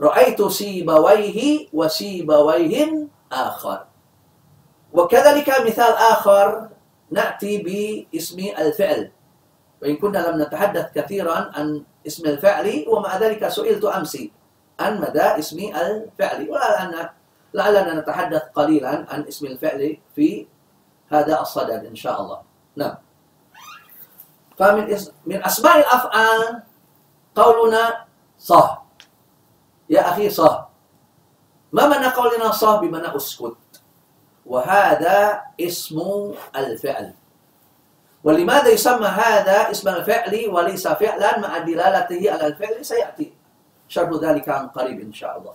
رأيت 0.00 0.42
سيبويه 0.42 1.68
وسيبويه 1.72 3.06
آخر. 3.32 3.78
وكذلك 4.92 5.48
مثال 5.66 5.92
آخر 5.92 6.68
نأتي 7.10 7.52
باسم 7.62 8.38
الفعل. 8.58 9.10
وإن 9.82 9.96
كنا 9.96 10.18
لم 10.18 10.42
نتحدث 10.42 10.86
كثيرا 10.94 11.50
عن 11.54 11.82
اسم 12.06 12.26
الفعل 12.26 12.84
ومع 12.88 13.16
ذلك 13.18 13.48
سئلت 13.48 13.84
أمس 13.84 14.14
عن 14.80 15.00
مدى 15.00 15.22
اسم 15.22 15.58
الفعل 15.58 16.50
ولعلنا 16.50 17.12
لعلنا 17.54 17.92
نتحدث 18.00 18.42
قليلا 18.54 19.06
عن 19.10 19.20
اسم 19.28 19.46
الفعل 19.46 19.98
في 20.16 20.46
هذا 21.10 21.40
الصدد 21.40 21.84
إن 21.84 21.96
شاء 21.96 22.20
الله. 22.20 22.40
نعم. 22.76 22.94
فمن 24.58 24.96
من 25.26 25.44
أسماء 25.44 25.78
الأفعال 25.78 26.62
قولنا 27.34 28.04
صه. 28.38 28.78
يا 29.90 30.08
أخي 30.08 30.30
صه. 30.30 30.66
ما 31.72 31.86
معنى 31.86 32.06
قولنا 32.06 32.52
صه؟ 32.52 32.80
بمعنى 32.80 33.16
أسكت. 33.16 33.82
وهذا 34.46 35.42
اسم 35.60 35.98
الفعل. 36.56 37.14
ولماذا 38.24 38.68
يسمى 38.68 39.06
هذا 39.06 39.70
اسم 39.70 39.88
الفعل 39.88 40.48
وليس 40.48 40.88
فعلا 40.88 41.38
مع 41.38 41.58
دلالته 41.58 42.32
على 42.32 42.46
الفعل؟ 42.46 42.84
سيأتي. 42.84 43.39
شرح 43.90 44.10
ذلك 44.22 44.46
عن 44.48 44.70
قريب 44.70 45.00
إن 45.02 45.12
شاء 45.12 45.34
الله. 45.38 45.54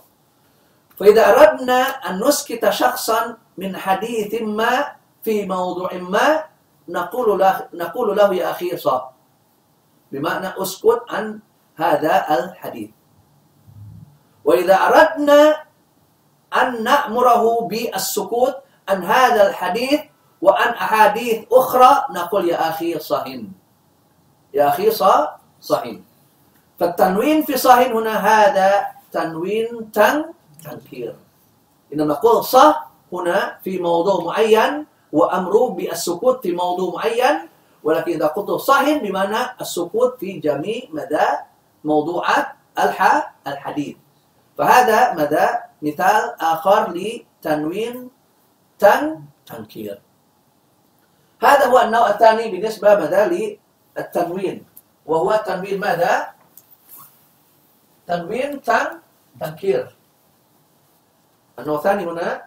فإذا 1.00 1.24
أردنا 1.32 1.80
أن 2.12 2.20
نسكت 2.20 2.60
شخصا 2.68 3.36
من 3.56 3.72
حديث 3.76 4.42
ما 4.44 4.92
في 5.24 5.48
موضوع 5.48 5.90
ما 6.04 6.44
نقول 6.88 7.40
له 7.40 7.68
نقول 7.74 8.08
له 8.16 8.28
يا 8.34 8.50
أخي 8.52 8.76
صح 8.76 9.12
بمعنى 10.12 10.52
أسكت 10.62 11.02
عن 11.10 11.40
هذا 11.76 12.14
الحديث. 12.38 12.90
وإذا 14.44 14.76
أردنا 14.76 15.66
أن 16.54 16.84
نأمره 16.84 17.44
بالسكوت 17.66 18.56
عن 18.88 19.04
هذا 19.04 19.50
الحديث 19.50 20.00
وعن 20.42 20.70
أحاديث 20.78 21.50
أخرى 21.52 21.90
نقول 22.14 22.48
يا 22.48 22.68
أخي 22.70 22.98
صهين 23.02 23.52
يا 24.54 24.68
أخي 24.68 24.90
صهين 25.60 26.05
فالتنوين 26.78 27.42
في 27.42 27.56
صهين 27.56 27.92
هنا 27.92 28.14
هذا 28.16 28.86
تنوين 29.12 29.92
تن 29.92 30.24
تنكير. 30.64 31.16
إنما 31.92 32.14
نقول 32.14 32.44
صح 32.44 32.90
هنا 33.12 33.58
في 33.64 33.78
موضوع 33.78 34.24
معين 34.24 34.86
وأمره 35.12 35.68
بالسكوت 35.68 36.42
في 36.42 36.52
موضوع 36.52 36.94
معين 36.94 37.48
ولكن 37.84 38.12
إذا 38.12 38.26
قلت 38.26 38.50
صحيح 38.50 39.02
بمعنى 39.02 39.56
السكوت 39.60 40.20
في 40.20 40.38
جميع 40.42 40.82
مدى 40.90 41.26
موضوعات 41.84 42.46
الحديث. 43.46 43.96
فهذا 44.58 45.14
مدى 45.14 45.46
مثال 45.82 46.22
آخر 46.40 46.92
لتنوين 46.92 48.10
تن 48.78 49.20
تنكير. 49.46 50.00
هذا 51.42 51.64
هو 51.66 51.78
النوع 51.78 52.10
الثاني 52.10 52.50
بالنسبة 52.50 52.94
مدى 52.94 53.22
للتنوين. 53.96 54.66
وهو 55.06 55.40
تنوين 55.46 55.80
ماذا؟ 55.80 56.35
تنوين 58.06 58.62
تن 58.62 59.00
تنكير. 59.40 59.96
النوع 61.58 61.76
الثاني 61.76 62.04
هنا. 62.04 62.46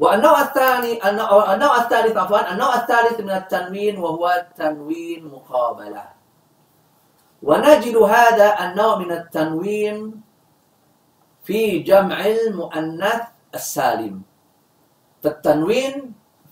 والنوع 0.00 0.40
الثاني 0.40 1.08
النوع 1.08 1.76
الثالث 1.76 2.16
عفوا 2.16 2.52
النوع 2.52 2.74
الثالث 2.74 3.20
من 3.20 3.30
التنوين 3.30 3.98
وهو 3.98 4.46
تنوين 4.56 5.28
مقابلة. 5.28 6.04
ونجد 7.42 7.96
هذا 7.96 8.48
النوع 8.64 8.98
من 8.98 9.12
التنوين 9.12 10.22
في 11.44 11.78
جمع 11.78 12.26
المؤنث 12.26 13.22
السالم. 13.54 14.22
فالتنوين 15.22 15.94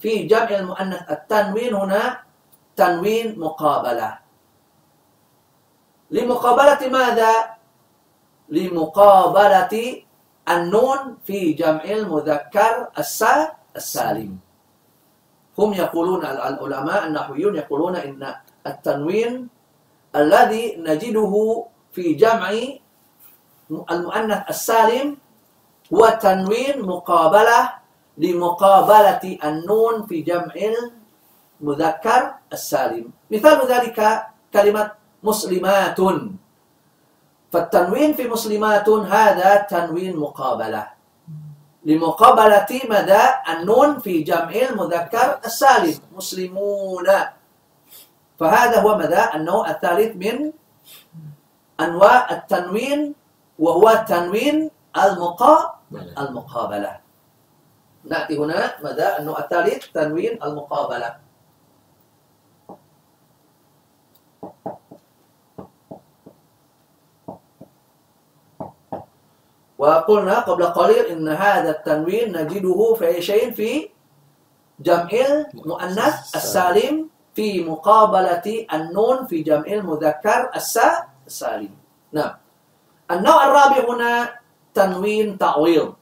في 0.01 0.29
جمع 0.31 0.51
المؤنث 0.51 1.11
التنوين 1.11 1.75
هنا 1.75 2.03
تنوين 2.77 3.39
مقابلة. 3.39 4.19
لمقابلة 6.11 6.83
ماذا؟ 6.89 7.33
لمقابلة 8.49 9.75
النون 10.49 10.99
في 11.27 11.53
جمع 11.53 11.85
المذكر 11.85 12.73
السالم. 13.77 14.39
هم 15.59 15.71
يقولون 15.75 16.21
العلماء 16.25 17.07
النحويون 17.07 17.53
يقولون 17.57 17.95
إن 17.97 18.23
التنوين 18.67 19.49
الذي 20.17 20.77
نجده 20.79 21.33
في 21.93 22.15
جمع 22.15 22.51
المؤنث 23.91 24.41
السالم 24.49 25.17
هو 25.94 26.03
تنوين 26.20 26.83
مقابلة 26.83 27.61
لمقابلة 28.18 29.24
النون 29.44 30.07
في 30.07 30.20
جمع 30.20 30.55
المذكر 31.61 32.22
السالم. 32.53 33.07
مثال 33.31 33.59
ذلك 33.68 33.98
كلمة 34.53 34.92
مسلمات. 35.22 35.98
فالتنوين 37.53 38.11
في 38.14 38.29
مسلمات 38.29 38.88
هذا 38.88 39.51
تنوين 39.57 40.16
مقابلة. 40.16 40.87
لمقابلة 41.85 42.70
مدى 42.85 43.24
النون 43.48 43.98
في 43.98 44.22
جمع 44.22 44.53
المذكر 44.70 45.29
السالم. 45.44 45.96
مسلمون. 46.16 47.09
فهذا 48.38 48.77
هو 48.81 48.98
مدى 48.98 49.22
النوع 49.35 49.70
الثالث 49.70 50.16
من 50.16 50.53
أنواع 51.81 52.31
التنوين 52.31 53.14
وهو 53.59 54.05
تنوين 54.09 54.70
المقا 54.96 55.78
المقابلة. 55.92 57.01
نأتي 58.05 58.38
هنا. 58.38 58.74
مدى 58.85 59.16
النوع 59.18 59.38
الثالث 59.38 59.92
تنوين 59.92 60.42
المقابلة. 60.42 61.16
وقلنا 69.79 70.38
قبل 70.40 70.64
قليل 70.66 71.05
إن 71.07 71.29
هذا 71.29 71.70
التنوين 71.70 72.37
نجده 72.37 72.94
في 72.98 73.07
أي 73.07 73.22
شيء؟ 73.22 73.51
في 73.51 73.88
جمع 74.81 75.11
المؤنث 75.55 76.37
السالم 76.37 77.09
في 77.35 77.64
مقابلة 77.64 78.66
النون 78.72 79.27
في 79.27 79.42
جمع 79.42 79.66
المذكر 79.66 80.51
السالم. 81.27 81.74
نعم. 82.12 82.35
النوع 83.11 83.44
الرابع 83.44 83.94
هنا 83.94 84.38
تنوين 84.75 85.39
تعويض. 85.39 85.95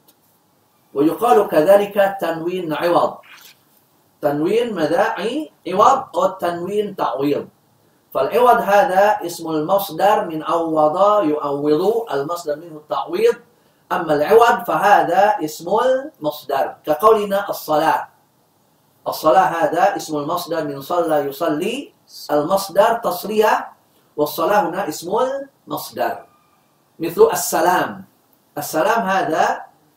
ويقال 0.94 1.48
كذلك 1.48 2.16
تنوين 2.20 2.72
عوض. 2.72 3.12
تنوين 4.20 4.74
مداعي 4.74 5.52
عوض 5.68 6.00
أو 6.16 6.26
تنوين 6.40 6.96
تعويض. 6.96 7.48
فالعوض 8.14 8.58
هذا 8.64 9.20
اسم 9.28 9.44
المصدر 9.50 10.24
من 10.24 10.40
عوض 10.42 10.96
يعوض 11.28 11.82
المصدر 12.12 12.56
منه 12.56 12.76
التعويض. 12.76 13.36
أما 13.92 14.12
العوض 14.14 14.64
فهذا 14.64 15.36
اسم 15.44 15.68
المصدر. 15.68 16.64
كقولنا 16.86 17.50
الصلاة. 17.50 18.08
الصلاة 19.08 19.48
هذا 19.60 19.96
اسم 19.96 20.16
المصدر 20.16 20.64
من 20.64 20.80
صلى 20.80 21.28
يصلي. 21.28 21.92
المصدر 22.30 23.04
تصرية 23.04 23.68
والصلاة 24.16 24.68
هنا 24.68 24.88
اسم 24.88 25.12
المصدر. 25.12 26.24
مثل 26.98 27.22
السلام. 27.32 28.05
السلام 28.58 29.02
هذا 29.02 29.44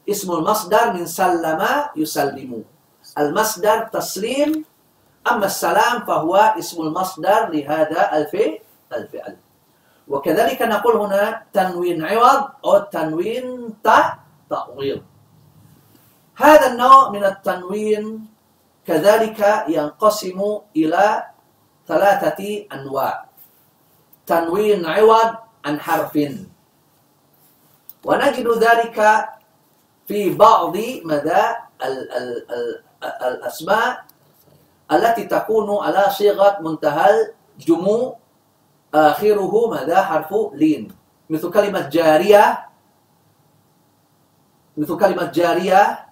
اسم 0.10 0.30
المصدر 0.32 0.94
من 0.94 1.06
سلم 1.06 1.62
يسلم. 1.96 2.52
المصدر 3.18 3.78
تسليم 3.94 4.66
أما 5.32 5.46
السلام 5.46 6.06
فهو 6.06 6.36
اسم 6.36 6.78
المصدر 6.82 7.50
لهذا 7.50 8.02
الفعل 8.94 9.36
وكذلك 10.08 10.62
نقول 10.62 10.96
هنا 10.96 11.44
تنوين 11.54 12.06
عوض 12.06 12.42
أو 12.66 12.78
تنوين 12.90 13.46
تعويض 14.50 15.02
هذا 16.36 16.66
النوع 16.72 17.10
من 17.10 17.24
التنوين 17.24 18.04
كذلك 18.88 19.40
ينقسم 19.68 20.40
إلى 20.76 21.24
ثلاثة 21.88 22.40
أنواع. 22.74 23.26
تنوين 24.26 24.86
عوض 24.86 25.32
عن 25.66 25.76
حرف. 25.80 26.14
ونجد 28.06 28.48
ذلك 28.48 28.98
في 30.08 30.34
بعض 30.36 30.78
مدى 31.06 31.42
ال- 31.86 32.12
ال- 32.12 32.46
ال- 32.52 32.84
الأسماء 33.04 34.06
التي 34.92 35.24
تكون 35.24 35.84
على 35.86 36.10
صيغة 36.10 36.58
منتهى 36.62 37.34
الجموع 37.60 38.18
آخره 38.94 39.54
مدى 39.70 39.96
حرف 39.96 40.34
لين. 40.54 40.92
مثل 41.30 41.52
كلمة 41.52 41.90
جارية 41.90 42.66
مثل 44.78 44.98
كلمة 45.00 45.32
جارية. 45.32 46.06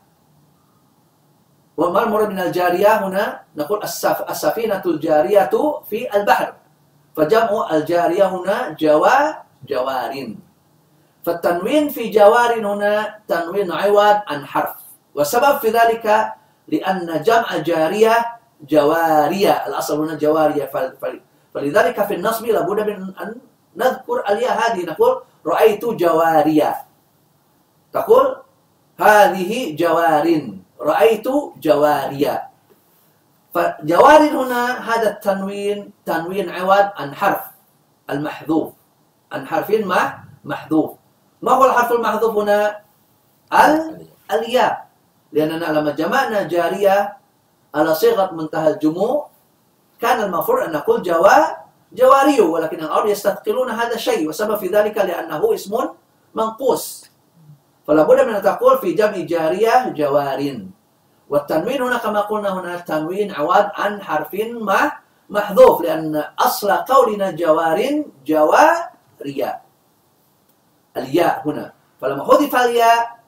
وما 1.78 2.04
المراد 2.04 2.30
من 2.30 2.40
الجارية 2.40 3.08
هنا؟ 3.08 3.42
نقول 3.56 3.84
السف... 3.84 4.30
السفينة 4.30 4.82
الجارية 4.86 5.50
في 5.90 6.16
البحر. 6.16 6.54
فجمع 7.16 7.70
الجارية 7.72 8.26
هنا 8.26 8.70
جوا 8.70 9.34
جوار. 9.68 10.14
فالتنوين 11.28 11.92
في 11.92 12.08
جوار 12.10 12.64
هنا 12.64 13.20
تنوين 13.28 13.68
عوض 13.72 14.18
عن 14.28 14.48
حرف. 14.48 14.80
والسبب 15.16 15.60
في 15.60 15.70
ذلك 15.76 16.34
لأن 16.68 17.22
جمع 17.22 17.58
جارية 17.58 18.16
جوارية. 18.64 19.68
الأصل 19.68 20.00
هنا 20.00 20.16
جوارية. 20.16 20.66
فل... 20.66 20.96
فل... 21.02 21.22
فلذلك 21.54 21.98
في 22.08 22.14
النصب 22.16 22.46
لابد 22.46 22.80
من 22.88 23.12
أن 23.20 23.36
نذكر 23.76 24.24
الياء 24.30 24.56
هذه. 24.56 24.86
نقول 24.86 25.22
رأيت 25.46 25.86
جوارية. 25.86 26.76
تقول 27.94 28.26
هذه 29.00 29.76
جوار 29.76 30.28
رأيت 30.80 31.28
جوارية. 31.60 32.36
فجوار 33.54 34.22
هنا 34.32 34.64
هذا 34.80 35.10
التنوين 35.10 35.92
تنوين 36.06 36.50
عوض 36.50 36.88
عن 36.96 37.10
حرف. 37.16 37.44
المحذوف. 38.10 38.72
عن 39.32 39.48
حرف 39.48 39.70
ما؟ 39.84 40.24
محذوف. 40.48 40.97
ما 41.42 41.52
هو 41.52 41.66
الحرف 41.66 41.92
المحذوف 41.92 42.38
هنا؟ 42.38 42.80
ال؟ 43.54 44.08
الياء. 44.32 44.88
لأننا 45.32 45.66
لما 45.66 45.92
جمعنا 45.92 46.44
جارية 46.44 47.18
على 47.76 47.96
صيغة 47.96 48.32
منتهى 48.34 48.70
الجموع 48.74 49.30
كان 50.02 50.24
المفروض 50.24 50.64
أن 50.64 50.72
نقول 50.72 51.02
جوا 51.02 51.68
جواري 51.94 52.42
ولكن 52.42 52.80
العرب 52.84 53.08
يستثقلون 53.08 53.72
هذا 53.72 53.96
الشيء 53.96 54.28
والسبب 54.28 54.56
في 54.58 54.68
ذلك 54.68 54.98
لأنه 54.98 55.54
اسم 55.54 55.74
منقوص. 56.36 57.12
فلا 57.88 58.04
بد 58.04 58.20
من 58.28 58.36
أن 58.36 58.42
تقول 58.42 58.78
في 58.78 58.94
جمع 58.94 59.18
جارية 59.18 59.90
جوار. 59.90 60.42
والتنوين 61.30 61.82
هنا 61.82 61.98
كما 61.98 62.22
قلنا 62.22 62.50
هنا 62.60 62.78
تنوين 62.78 63.32
عوض 63.32 63.68
عن 63.76 64.02
حرف 64.02 64.32
محذوف 65.30 65.82
لأن 65.82 66.24
أصل 66.40 66.72
قولنا 66.72 67.32
جوار 67.32 68.04
جوارية. 68.26 69.67
الياء 70.98 71.42
هنا. 71.46 71.74
فلما 72.02 72.24
حذف 72.24 72.56
الياء 72.56 73.20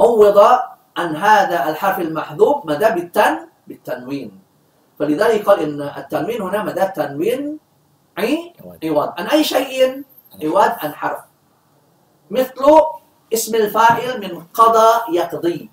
عوض 0.00 0.38
عن 0.96 1.16
هذا 1.16 1.68
الحرف 1.68 1.98
المحذوف 1.98 2.66
مدى 2.66 2.88
بالتن 2.90 3.48
بالتنوين. 3.66 4.40
فلذلك 4.98 5.44
قال 5.44 5.60
إن 5.60 5.82
التنوين 5.82 6.42
هنا 6.42 6.62
مدى 6.62 6.84
تنوين 6.96 7.58
عي 8.18 8.52
عوض. 8.84 9.12
عن 9.18 9.26
أي 9.26 9.44
شيء. 9.44 10.04
عوض 10.42 10.72
عن 10.82 10.92
حرف. 10.94 11.20
مثل 12.30 12.56
اسم 13.32 13.54
الفاعل 13.54 14.20
من 14.20 14.44
قضى 14.54 15.16
يقضي. 15.18 15.70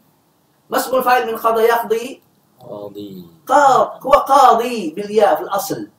ما 0.70 0.78
اسم 0.78 0.98
الفاعل 0.98 1.28
من 1.28 1.38
قضى 1.38 1.62
يقضي؟ 1.62 2.22
قاضي. 2.60 3.28
قاض. 3.48 4.00
هو 4.06 4.12
قاضي 4.12 4.94
بالياء 4.96 5.36
في 5.36 5.42
الأصل. 5.42 5.90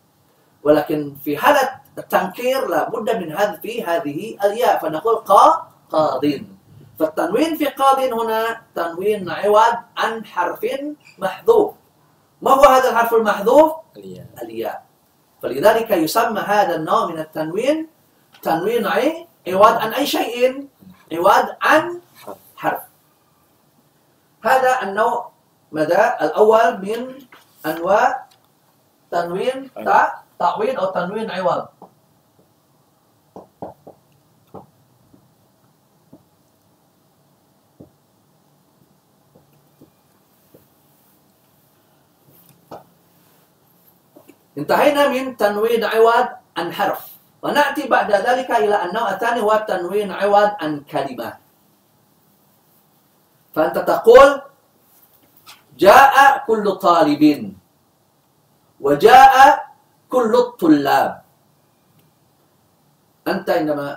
ولكن 0.63 1.15
في 1.25 1.37
حالة 1.37 1.84
التنكير 1.99 2.67
لابد 2.67 3.17
من 3.17 3.39
حذف 3.39 3.67
هذه 3.67 4.37
الياء 4.45 4.79
فنقول 4.83 5.17
قا 5.17 5.69
قاض 5.91 6.21
فالتنوين 6.99 7.57
في 7.57 7.67
قاض 7.67 7.99
هنا 7.99 8.63
تنوين 8.75 9.31
عوض 9.31 9.75
عن 9.97 10.25
حرف 10.25 10.63
محذوف. 11.19 11.75
ما 12.43 12.51
هو 12.51 12.65
هذا 12.65 12.91
الحرف 12.91 13.15
المحذوف؟ 13.15 13.73
الياء. 13.97 14.27
الياء. 14.43 14.85
فلذلك 15.43 15.91
يسمى 15.91 16.41
هذا 16.41 16.77
النوع 16.77 17.07
من 17.07 17.19
التنوين 17.19 17.89
تنوين 18.43 18.87
عوض 19.49 19.75
عن 19.75 19.91
أي 19.93 20.07
شيء؟ 20.07 20.69
عوض 21.13 21.47
عن 21.63 22.01
حرف. 22.57 22.83
هذا 24.45 24.83
النوع 24.83 25.31
مدى 25.73 26.05
الأول 26.21 26.79
من 26.79 27.01
أنواع 27.67 28.27
تنوين 29.11 29.71
تع 29.85 30.15
تعويض 30.39 30.81
أو 30.81 30.87
تنوين 30.91 31.31
عوض. 31.31 31.67
انتهينا 44.59 45.09
من 45.09 45.37
تنوين 45.37 45.85
عوض 45.85 46.29
عن 46.57 46.73
حرف 46.73 47.01
ونأتي 47.43 47.89
بعد 47.89 48.11
ذلك 48.13 48.51
إلى 48.51 48.77
النوع 48.85 49.11
الثاني 49.11 49.41
هو 49.41 49.65
تنوين 49.69 50.13
عوض 50.13 50.51
عن 50.61 50.81
كلمة 50.81 51.45
فأنت 53.55 53.79
تقول 53.79 54.43
جاء 55.79 56.15
كل 56.47 56.67
طالب 56.79 57.23
وجاء 58.81 59.35
كل 60.09 60.33
الطلاب. 60.35 61.13
أنت 63.29 63.51
عندما 63.51 63.89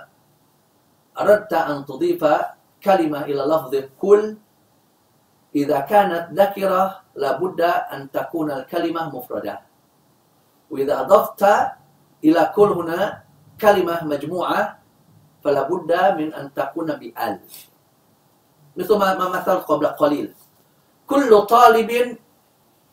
أردت 1.20 1.52
أن 1.52 1.84
تضيف 1.84 2.22
كلمة 2.84 3.20
إلى 3.30 3.42
لفظ 3.42 3.72
كل 3.98 4.36
إذا 5.54 5.78
كانت 5.80 6.24
ذكرة 6.32 6.82
لابد 7.14 7.60
أن 7.94 8.10
تكون 8.10 8.48
الكلمة 8.50 9.16
مفردة. 9.16 9.67
وإذا 10.70 11.00
أضفت 11.00 11.42
إلى 12.24 12.52
كل 12.56 12.68
هنا 12.68 13.22
كلمة 13.60 14.04
مجموعة 14.04 14.78
فلا 15.44 15.62
بد 15.62 15.90
من 16.18 16.34
أن 16.34 16.54
تكون 16.54 16.88
بأل 16.92 17.40
مثل 18.78 18.94
ما 18.96 19.28
مثل 19.28 19.54
قبل 19.66 19.86
قليل. 19.86 20.34
كل 21.06 21.42
طالب 21.42 22.18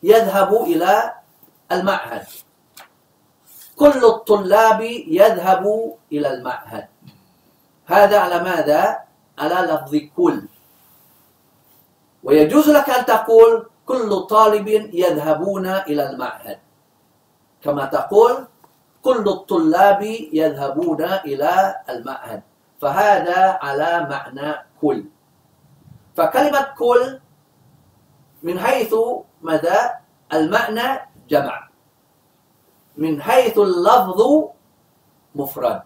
يذهب 0.02 0.50
إلى 0.54 1.12
المعهد. 1.72 2.24
كل 3.76 4.04
الطلاب 4.04 4.80
يذهب 5.06 5.64
إلى 6.12 6.28
المعهد. 6.34 6.86
هذا 7.86 8.18
على 8.18 8.38
ماذا؟ 8.42 8.98
على 9.38 9.54
لفظ 9.54 9.96
كل. 10.16 10.42
ويجوز 12.24 12.68
لك 12.70 12.90
أن 12.90 13.06
تقول 13.06 13.70
كل 13.86 14.20
طالب 14.20 14.68
يذهبون 14.94 15.66
إلى 15.66 16.10
المعهد. 16.10 16.58
كما 17.66 17.84
تقول 17.84 18.46
كل 19.02 19.24
الطلاب 19.28 20.02
يذهبون 20.32 21.02
إلى 21.02 21.74
المعهد 21.90 22.42
فهذا 22.80 23.58
على 23.62 24.06
معنى 24.10 24.54
كل. 24.80 25.04
فكلمة 26.16 26.62
كل 26.78 27.20
من 28.42 28.58
حيث 28.58 28.94
مدى 29.42 29.80
المعنى 30.32 30.88
جمع. 31.28 31.68
من 32.96 33.22
حيث 33.22 33.58
اللفظ 33.58 34.20
مفرد. 35.34 35.82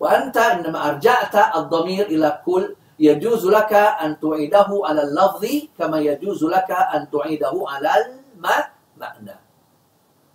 وأنت 0.00 0.36
إنما 0.36 0.88
أرجعت 0.88 1.56
الضمير 1.56 2.06
إلى 2.06 2.42
كل 2.46 2.76
يجوز 2.98 3.46
لك 3.46 3.72
أن 3.72 4.20
تعيده 4.20 4.68
على 4.84 5.02
اللفظ 5.02 5.44
كما 5.78 5.98
يجوز 5.98 6.44
لك 6.44 6.70
أن 6.70 7.10
تعيده 7.10 7.54
على 7.68 7.90
المعنى. 7.96 9.43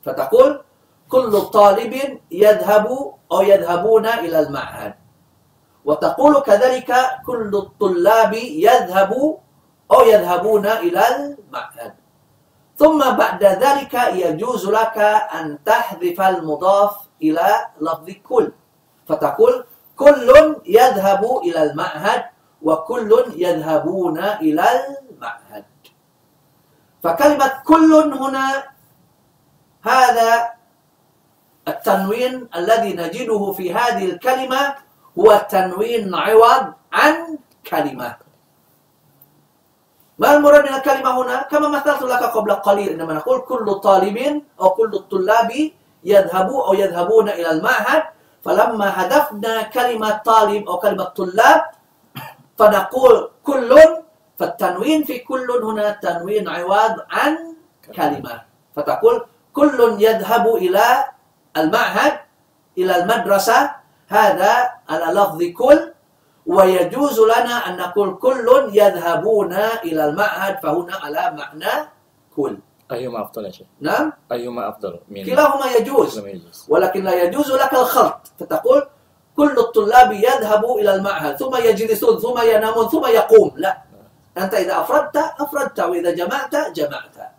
فتقول 0.05 0.63
كل 1.09 1.41
طالب 1.41 2.19
يذهب 2.31 2.85
أو 3.31 3.41
يذهبون 3.41 4.05
إلى 4.05 4.39
المعهد. 4.39 4.93
وتقول 5.85 6.39
كذلك 6.39 6.95
كل 7.25 7.51
الطلاب 7.55 8.33
يذهب 8.33 9.11
أو 9.91 10.01
يذهبون 10.01 10.65
إلى 10.65 11.03
المعهد. 11.15 11.93
ثم 12.77 12.99
بعد 12.99 13.43
ذلك 13.43 13.93
يجوز 13.93 14.69
لك 14.69 14.97
أن 15.33 15.63
تحذف 15.65 16.21
المضاف 16.21 16.91
إلى 17.21 17.49
لفظ 17.81 18.09
كل. 18.23 18.51
فتقول 19.07 19.65
كل 19.95 20.55
يذهب 20.65 21.23
إلى 21.43 21.63
المعهد 21.63 22.25
وكل 22.61 23.33
يذهبون 23.35 24.19
إلى 24.19 24.65
المعهد. 24.85 25.65
فكلمة 27.03 27.51
كل 27.65 27.91
هنا 27.93 28.63
هذا 29.81 30.49
التنوين 31.67 32.49
الذي 32.55 32.93
نجده 32.93 33.51
في 33.51 33.73
هذه 33.73 34.05
الكلمة 34.05 34.75
هو 35.19 35.45
تنوين 35.49 36.15
عوض 36.15 36.73
عن 36.93 37.37
كلمة 37.67 38.15
ما 40.19 40.35
المراد 40.35 40.63
من 40.67 40.73
الكلمة 40.75 41.21
هنا؟ 41.21 41.41
كما 41.51 41.67
مثلت 41.67 42.01
لك 42.01 42.23
قبل 42.23 42.51
قليل 42.51 42.89
عندما 42.89 43.13
نقول 43.13 43.41
كل 43.41 43.73
طالب 43.73 44.41
أو 44.61 44.69
كل 44.69 44.91
الطلاب 44.93 45.71
يذهب 46.03 46.49
أو 46.51 46.73
يذهبون 46.73 47.29
إلى 47.29 47.51
المعهد 47.51 48.03
فلما 48.43 48.87
هدفنا 48.95 49.61
كلمة 49.61 50.11
طالب 50.25 50.67
أو 50.67 50.77
كلمة 50.79 51.03
طلاب 51.03 51.61
فنقول 52.57 53.29
كل 53.43 53.71
فالتنوين 54.39 55.03
في 55.03 55.19
كل 55.19 55.47
هنا 55.63 55.91
تنوين 55.91 56.47
عوض 56.49 56.95
عن 57.09 57.55
كلمة 57.95 58.41
فتقول 58.75 59.25
كل 59.59 59.79
يذهب 59.99 60.45
إلى 60.55 60.85
المعهد 61.57 62.13
إلى 62.77 62.93
المدرسة. 63.03 63.59
هذا 64.07 64.53
على 64.89 65.07
لفظ 65.19 65.39
كل. 65.43 65.79
ويجوز 66.47 67.19
لنا 67.19 67.55
أن 67.67 67.77
نقول 67.77 68.15
كل 68.15 68.47
يذهبون 68.73 69.53
إلى 69.83 70.01
المعهد 70.05 70.59
فهنا 70.63 70.95
على 70.95 71.23
معنى 71.37 71.73
كل. 72.35 72.57
أيهما 72.91 73.21
أفضل 73.21 73.45
يا 73.45 73.51
شيخ؟ 73.51 73.67
نعم. 73.79 74.13
أيهما 74.31 74.69
أفضل؟ 74.69 74.99
من 75.09 75.25
كلاهما 75.25 75.65
يجوز. 75.77 76.17
يجوز. 76.17 76.65
ولكن 76.69 77.03
لا 77.03 77.23
يجوز 77.23 77.51
لك 77.51 77.73
الخلط. 77.73 78.31
فتقول 78.39 78.87
كل 79.37 79.55
الطلاب 79.59 80.11
يذهب 80.11 80.63
إلى 80.65 80.95
المعهد 80.95 81.35
ثم 81.35 81.55
يجلسون 81.55 82.19
ثم 82.19 82.37
ينامون 82.41 82.87
ثم 82.87 83.05
يقوم. 83.05 83.51
لا. 83.55 83.77
أنت 84.37 84.53
إذا 84.53 84.79
أفردت 84.81 85.17
أفردت 85.17 85.79
وإذا 85.79 86.11
جمعت 86.11 86.55
جمعت. 86.55 87.38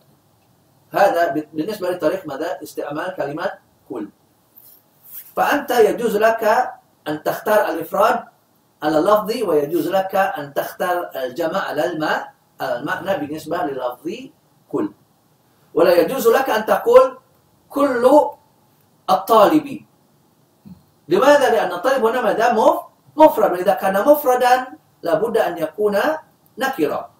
هذا 0.93 1.47
بالنسبة 1.53 1.91
لطريق 1.91 2.27
ماذا 2.27 2.59
استعمال 2.63 3.15
كلمة 3.17 3.53
كل. 3.89 4.09
فأنت 5.37 5.71
يجوز 5.71 6.17
لك 6.17 6.73
أن 7.09 7.23
تختار 7.23 7.69
الإفراد 7.69 8.25
على 8.83 8.99
اللفظ 8.99 9.31
ويجوز 9.49 9.89
لك 9.89 10.15
أن 10.15 10.55
تختار 10.55 11.11
الجمع 11.17 11.59
على 11.59 11.85
الماء 11.87 12.33
المعنى 12.63 13.17
بالنسبة 13.19 13.57
للفظ 13.57 14.07
كل. 14.73 14.93
ولا 15.75 15.93
يجوز 15.95 16.29
لك 16.29 16.51
أن 16.51 16.67
تقول 16.67 17.19
كل 17.69 18.05
الطالب. 19.11 19.67
لماذا؟ 21.09 21.51
لأن 21.51 21.73
الطالب 21.73 22.05
هنا 22.05 22.21
ما 22.23 22.33
دام 22.33 22.57
مفرد. 23.17 23.53
وإذا 23.53 23.75
كان 23.75 24.05
مفردا 24.07 24.67
لابد 25.03 25.37
أن 25.39 25.59
يكون 25.59 25.97
نكرة 26.59 27.11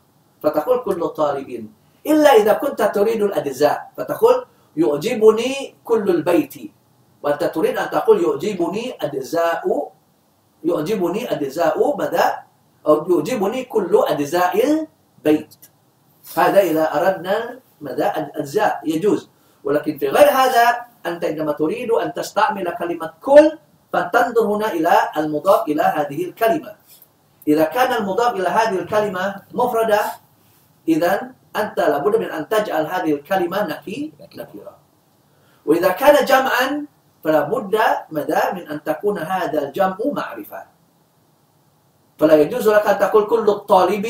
فتقول 0.43 0.85
كل 0.85 1.09
طالب. 1.09 1.71
إلا 2.07 2.31
إذا 2.37 2.53
كنت 2.53 2.83
تريد 2.83 3.23
الأجزاء. 3.23 3.93
فتقول 3.97 4.45
يعجبني 4.77 5.75
كل 5.85 6.11
البيت. 6.11 6.55
وأنت 7.23 7.45
تريد 7.45 7.79
أن 7.79 7.91
تقول 7.91 8.25
يعجبني 8.25 8.97
أجزاء 9.01 9.93
يعجبني 10.65 11.33
أجزاء 11.33 11.97
ماذا؟ 11.97 12.27
أو 12.87 13.07
يعجبني 13.11 13.65
كل 13.65 13.93
أجزاء 14.09 14.53
البيت. 14.65 15.55
هذا 16.37 16.61
إذا 16.61 16.85
أردنا 16.97 17.61
ماذا؟ 17.81 18.07
الأجزاء. 18.17 18.81
يجوز. 18.85 19.29
ولكن 19.65 19.99
في 19.99 20.09
غير 20.09 20.29
هذا 20.31 20.65
أنت 21.07 21.25
عندما 21.25 21.53
تريد 21.53 21.91
أن 21.91 22.13
تستعمل 22.13 22.75
كلمة 22.79 23.13
كل 23.21 23.59
فتنظر 23.93 24.45
هنا 24.47 24.73
إلى 24.73 24.95
المضاف 25.17 25.69
إلى 25.69 25.83
هذه 25.83 26.25
الكلمة. 26.25 26.73
إذا 27.49 27.65
كان 27.65 27.93
المضاف 27.93 28.35
إلى 28.35 28.49
هذه 28.49 28.79
الكلمة 28.79 29.35
مفردة 29.55 30.01
إذا 30.89 31.33
أنت 31.57 31.79
لابد 31.79 32.17
من 32.17 32.31
أن 32.31 32.49
تجعل 32.49 32.87
هذه 32.87 33.13
الكلمة 33.13 33.67
نكي 33.67 34.13
نكرة 34.21 34.77
وإذا 35.67 35.89
كان 35.89 36.25
جمعا 36.25 36.87
فلا 37.25 37.41
بد 37.41 37.77
ماذا 38.11 38.53
من 38.53 38.65
أن 38.69 38.83
تكون 38.83 39.19
هذا 39.19 39.63
الجمع 39.63 39.97
معرفة. 40.13 40.63
فلا 42.19 42.35
يجوز 42.35 42.69
لك 42.69 42.87
أن 42.87 42.99
تقول 42.99 43.25
كل 43.27 43.49
الطالب 43.49 44.07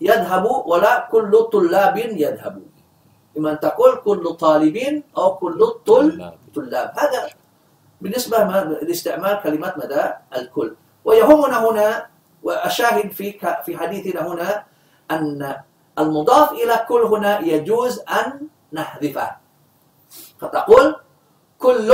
يذهب 0.00 0.44
ولا 0.44 1.08
كل 1.10 1.32
طلاب 1.52 1.96
يذهب. 1.96 2.62
إما 3.38 3.50
أن 3.52 3.60
تقول 3.60 3.96
كل 3.96 4.24
طالب 4.34 5.02
أو 5.18 5.34
كل 5.36 5.58
الطل 5.62 6.32
طلاب. 6.54 6.88
هذا 6.98 7.20
بالنسبة 8.00 8.38
لاستعمال 8.82 9.40
كلمة 9.42 9.72
مدى 9.76 10.04
الكل. 10.36 10.74
ويهمنا 11.04 11.70
هنا 11.70 12.06
والشاهد 12.42 13.10
في 13.10 13.38
في 13.64 13.78
حديثنا 13.78 14.20
هنا 14.28 14.64
أن 15.10 15.56
المضاف 15.98 16.52
إلى 16.52 16.86
كل 16.88 17.02
هنا 17.02 17.40
يجوز 17.40 18.04
أن 18.08 18.48
نحذفه 18.72 19.36
فتقول 20.40 20.96
كل 21.58 21.90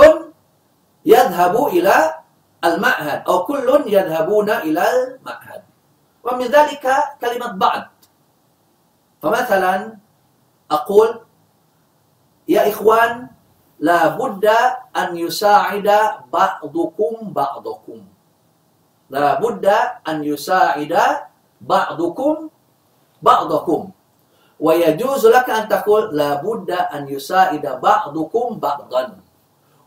يذهب 1.07 1.55
إلى 1.67 2.15
المعهد 2.65 3.19
أو 3.29 3.45
كل 3.45 3.69
يذهبون 3.87 4.51
إلى 4.51 4.83
المعهد. 4.83 5.62
ومن 6.23 6.47
ذلك 6.47 6.87
كلمة 7.21 7.53
بعض 7.59 7.83
فمثلا 9.23 9.75
أقول 10.71 11.11
يا 12.49 12.62
إخوان 12.71 13.27
لا 13.83 14.15
بد 14.15 14.47
أن 14.97 15.17
يساعد 15.17 15.88
بعضكم 16.33 17.15
بعضكم. 17.35 17.99
لا 19.11 19.41
بد 19.43 19.67
أن 20.09 20.25
يساعد 20.25 20.95
بعضكم 21.61 22.51
بعضكم. 23.23 23.91
ويجوز 24.61 25.27
لك 25.27 25.51
أن 25.51 25.69
تقول 25.69 26.17
لا 26.17 26.35
بد 26.35 26.71
أن 26.71 27.09
يساعد 27.09 27.81
بعضكم 27.83 28.59
بعضا. 28.59 29.05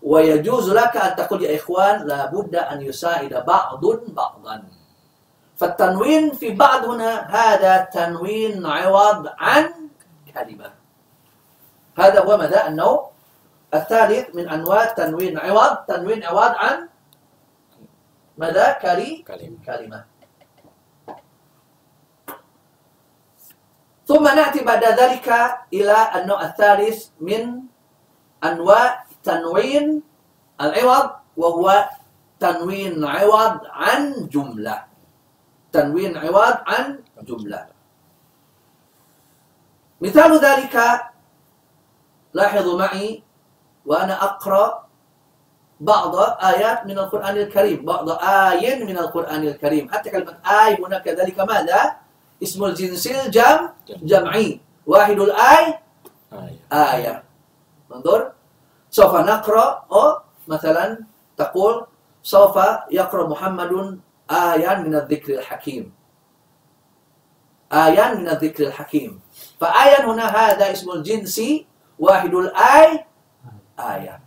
ويجوز 0.02 0.69
لك 0.69 0.98
أن 0.98 1.15
تقول 1.15 1.43
يا 1.43 1.56
إخوان 1.56 2.08
لا 2.08 2.26
بد 2.26 2.56
أن 2.56 2.82
يساعد 2.82 3.34
بعض 3.48 3.86
بعضا. 4.08 4.63
فالتنوين 5.56 6.32
في 6.32 6.52
بعض 6.52 6.86
هنا 6.86 7.12
هذا 7.32 7.78
تنوين 7.78 8.65
عوض 8.65 9.28
عن 9.38 9.71
كلمة. 10.34 10.69
هذا 11.98 12.19
هو 12.24 12.38
مدى 12.38 12.67
النوع 12.67 13.12
الثالث 13.74 14.36
من 14.36 14.50
أنواع 14.50 14.86
تنوين 14.86 15.39
عوض 15.39 15.76
تنوين 15.88 16.24
عوض 16.24 16.54
عن 16.56 16.89
مدى 18.38 18.67
كلمة. 19.65 20.14
ثم 24.06 24.24
نأتي 24.24 24.62
بعد 24.62 24.84
ذلك 24.86 25.28
إلى 25.74 25.98
النوع 26.15 26.39
الثالث 26.54 27.18
من 27.22 27.65
أنواع 28.44 29.06
تنوين 29.26 30.02
العوض 30.62 31.10
وهو 31.38 31.89
تنوين 32.39 33.02
عوض 33.06 33.58
عن 33.65 34.30
جملة. 34.30 34.78
تنوين 35.74 36.18
عوض 36.18 36.56
عن 36.70 37.00
جملة. 37.26 37.68
مثال 40.02 40.32
ذلك 40.38 40.76
لاحظوا 42.34 42.80
معي 42.80 43.24
وأنا 43.86 44.24
أقرأ 44.24 44.86
بعض 45.80 46.15
آيات 46.39 46.86
من 46.86 46.98
القرآن 47.00 47.36
الكريم 47.38 47.86
بعض 47.86 48.10
آيات 48.22 48.80
من 48.86 48.98
القرآن 48.98 49.41
الكريم. 49.44 49.89
حتى 49.91 50.10
كلمة 50.10 50.38
آي 50.46 50.78
هنا 50.78 51.00
كذلك 51.00 51.39
ماذا؟ 51.39 52.05
اسم 52.43 52.65
الجنس 52.65 53.08
الجمع 53.08 53.74
جمعي 53.88 54.60
واحد 54.86 55.19
الآي 55.19 55.80
آية 56.34 56.60
آية 56.71 57.24
انظر 57.95 58.32
سوف 58.91 59.15
نقرأ 59.15 59.86
أو 59.91 60.19
مثلا 60.48 61.00
تقول 61.38 61.86
سوف 62.24 62.56
يقرأ 62.91 63.28
محمد 63.28 64.00
آية 64.32 64.76
من 64.76 64.95
الذكر 64.95 65.34
الحكيم 65.34 65.93
آية 67.74 68.13
من 68.13 68.28
الذكر 68.30 68.67
الحكيم 68.67 69.19
فآية 69.60 70.06
هنا 70.06 70.26
هذا 70.26 70.71
اسم 70.71 70.91
الجنس 70.91 71.41
واحد 72.00 72.34
الآي 72.34 73.06
آية 73.80 74.19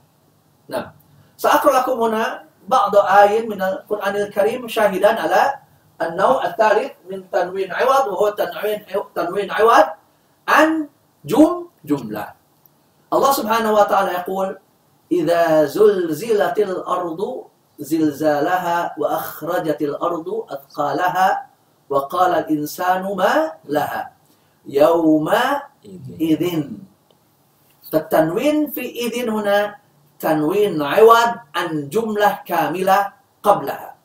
نعم 0.68 0.92
سأقرأ 1.37 1.81
لكم 1.81 2.01
هنا 2.01 2.44
بعض 2.68 2.97
آيات 2.97 3.44
من 3.44 3.62
القرآن 3.62 4.16
الكريم 4.16 4.68
شاهدا 4.68 5.21
على 5.21 5.55
النوع 6.02 6.46
الثالث 6.46 6.92
من 7.11 7.30
تنوين 7.30 7.72
عوض 7.72 8.04
وهو 8.06 8.28
تنوين 8.30 8.87
تنوين 9.14 9.50
عوض 9.50 9.87
عن 10.48 10.88
جم 11.24 11.66
جملة. 11.84 12.26
الله 13.12 13.32
سبحانه 13.32 13.72
وتعالى 13.72 14.11
يقول 14.12 14.59
إذا 15.12 15.64
زلزلت 15.64 16.59
الأرض 16.59 17.20
زلزالها 17.78 18.94
وأخرجت 18.99 19.80
الأرض 19.82 20.28
أثقالها 20.51 21.26
وقال 21.90 22.30
الإنسان 22.34 23.03
ما 23.16 23.53
لها 23.64 24.12
يومئذ. 24.66 26.44
فالتنوين 27.92 28.70
في 28.70 28.84
إذن 29.09 29.28
هنا 29.28 29.59
تنوين 30.20 30.82
عوض 30.82 31.30
عن 31.57 31.88
جملة 31.88 32.30
كاملة 32.46 33.12
قبلها. 33.42 33.97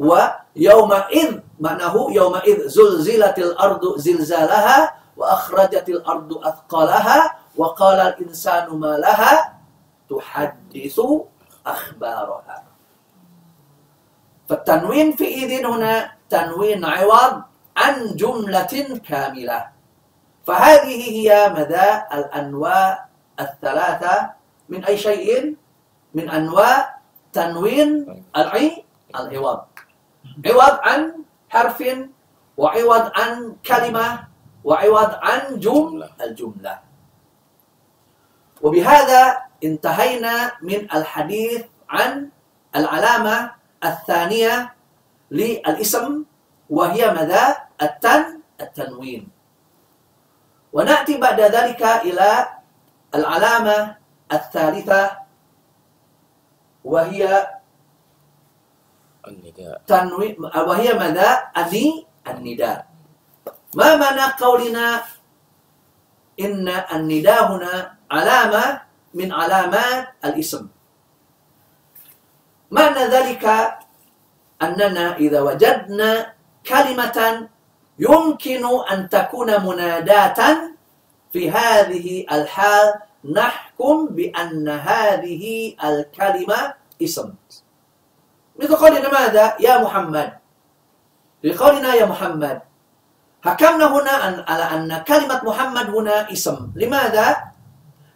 ويومئذ 0.00 1.30
معناه 1.60 1.94
يومئذ 2.10 2.58
زلزلت 2.68 3.38
الأرض 3.38 3.98
زلزالها 3.98 4.94
وأخرجت 5.16 5.88
الأرض 5.88 6.30
أثقالها 6.46 7.18
وقال 7.56 7.98
الإنسان 8.00 8.66
ما 8.80 8.96
لها 8.96 9.60
تحدث 10.10 11.00
أخبارها 11.66 12.64
فالتنوين 14.48 15.12
في 15.12 15.26
إذن 15.44 15.66
هنا 15.66 16.12
تنوين 16.30 16.84
عوض 16.84 17.42
عن 17.76 18.16
جملة 18.16 19.00
كاملة 19.08 19.60
فهذه 20.46 21.00
هي 21.10 21.28
مدى 21.56 21.88
الأنواع 22.14 23.06
الثلاثة 23.40 24.30
من 24.68 24.84
أي 24.84 24.96
شيء 24.96 25.56
من 26.14 26.30
أنواع 26.30 26.96
تنوين 27.32 28.24
العي 28.36 28.84
العوض 29.14 29.69
عوض 30.46 30.74
عن 30.82 31.00
حرف 31.48 31.78
وعوض 32.56 33.04
عن 33.16 33.56
كلمة 33.66 34.08
وعوض 34.64 35.10
عن 35.22 35.40
جملة. 35.60 36.10
الجملة. 36.20 36.74
وبهذا 38.62 39.22
انتهينا 39.64 40.52
من 40.62 40.80
الحديث 40.94 41.64
عن 41.88 42.28
العلامة 42.76 43.36
الثانية 43.84 44.74
للاسم 45.30 46.24
وهي 46.70 47.02
ماذا؟ 47.10 47.56
التن 47.82 48.40
التنوين. 48.60 49.28
ونأتي 50.72 51.16
بعد 51.16 51.40
ذلك 51.40 51.82
إلى 51.82 52.30
العلامة 53.14 53.96
الثالثة 54.32 55.02
وهي 56.84 57.46
النداء. 59.28 59.82
تنوين 59.86 60.36
وهي 60.40 60.88
ماذا؟ 60.92 61.52
الني 61.56 62.06
النداء. 62.28 62.86
ما 63.74 63.96
معنى 63.96 64.26
قولنا 64.40 65.02
إن 66.40 66.66
النداء 66.68 67.40
هنا 67.52 67.74
علامة 68.10 68.64
من 69.14 69.28
علامات 69.32 70.04
الاسم؟ 70.24 70.64
معنى 72.70 73.02
ذلك 73.10 73.44
أننا 74.62 75.16
إذا 75.16 75.40
وجدنا 75.40 76.10
كلمة 76.66 77.18
يمكن 77.98 78.64
أن 78.92 79.08
تكون 79.08 79.50
مناداة 79.66 80.40
في 81.32 81.50
هذه 81.50 82.06
الحال 82.32 82.86
نحكم 83.24 84.06
بأن 84.06 84.68
هذه 84.68 85.44
الكلمة 85.84 86.74
اسم. 87.02 87.39
مثل 88.60 88.76
قولنا 88.76 89.08
ماذا 89.12 89.56
يا 89.60 89.78
محمد 89.78 90.32
في 91.42 91.52
قولنا 91.56 91.94
يا 91.94 92.04
محمد 92.06 92.60
حكمنا 93.44 93.86
هنا 93.96 94.10
أن- 94.26 94.50
على 94.50 94.64
أن 94.64 94.98
كلمة 95.08 95.40
محمد 95.44 95.86
هنا 95.90 96.32
اسم 96.32 96.72
لماذا؟ 96.76 97.36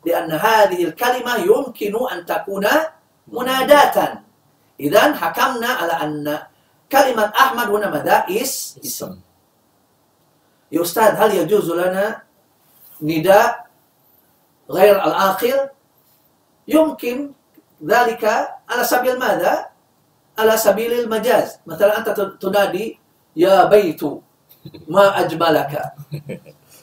لأن 0.06 0.32
هذه 0.32 0.84
الكلمة 0.84 1.34
يمكن 1.36 1.94
أن 2.12 2.26
تكون 2.26 2.66
مناداة 3.28 4.20
إذا 4.80 5.02
حكمنا 5.16 5.68
على 5.68 5.92
أن 5.92 6.38
كلمة 6.92 7.32
أحمد 7.40 7.66
هنا 7.70 7.90
ماذا؟ 7.90 8.24
اس 8.28 8.78
اسم 8.84 9.20
يا 10.72 10.82
أستاذ 10.82 11.12
هل 11.16 11.30
يجوز 11.34 11.70
لنا 11.72 12.22
نداء 13.02 13.66
غير 14.70 14.96
العاقل؟ 15.04 15.68
يمكن 16.68 17.32
ذلك 17.84 18.24
على 18.68 18.84
سبيل 18.84 19.18
ماذا؟ 19.18 19.66
على 20.38 20.56
سبيل 20.56 20.92
المجاز. 20.92 21.58
مثلا 21.66 21.98
أنت 21.98 22.08
تنادي 22.40 22.98
يا 23.36 23.64
بيت 23.64 24.00
ما 24.88 25.20
أجملك. 25.20 25.82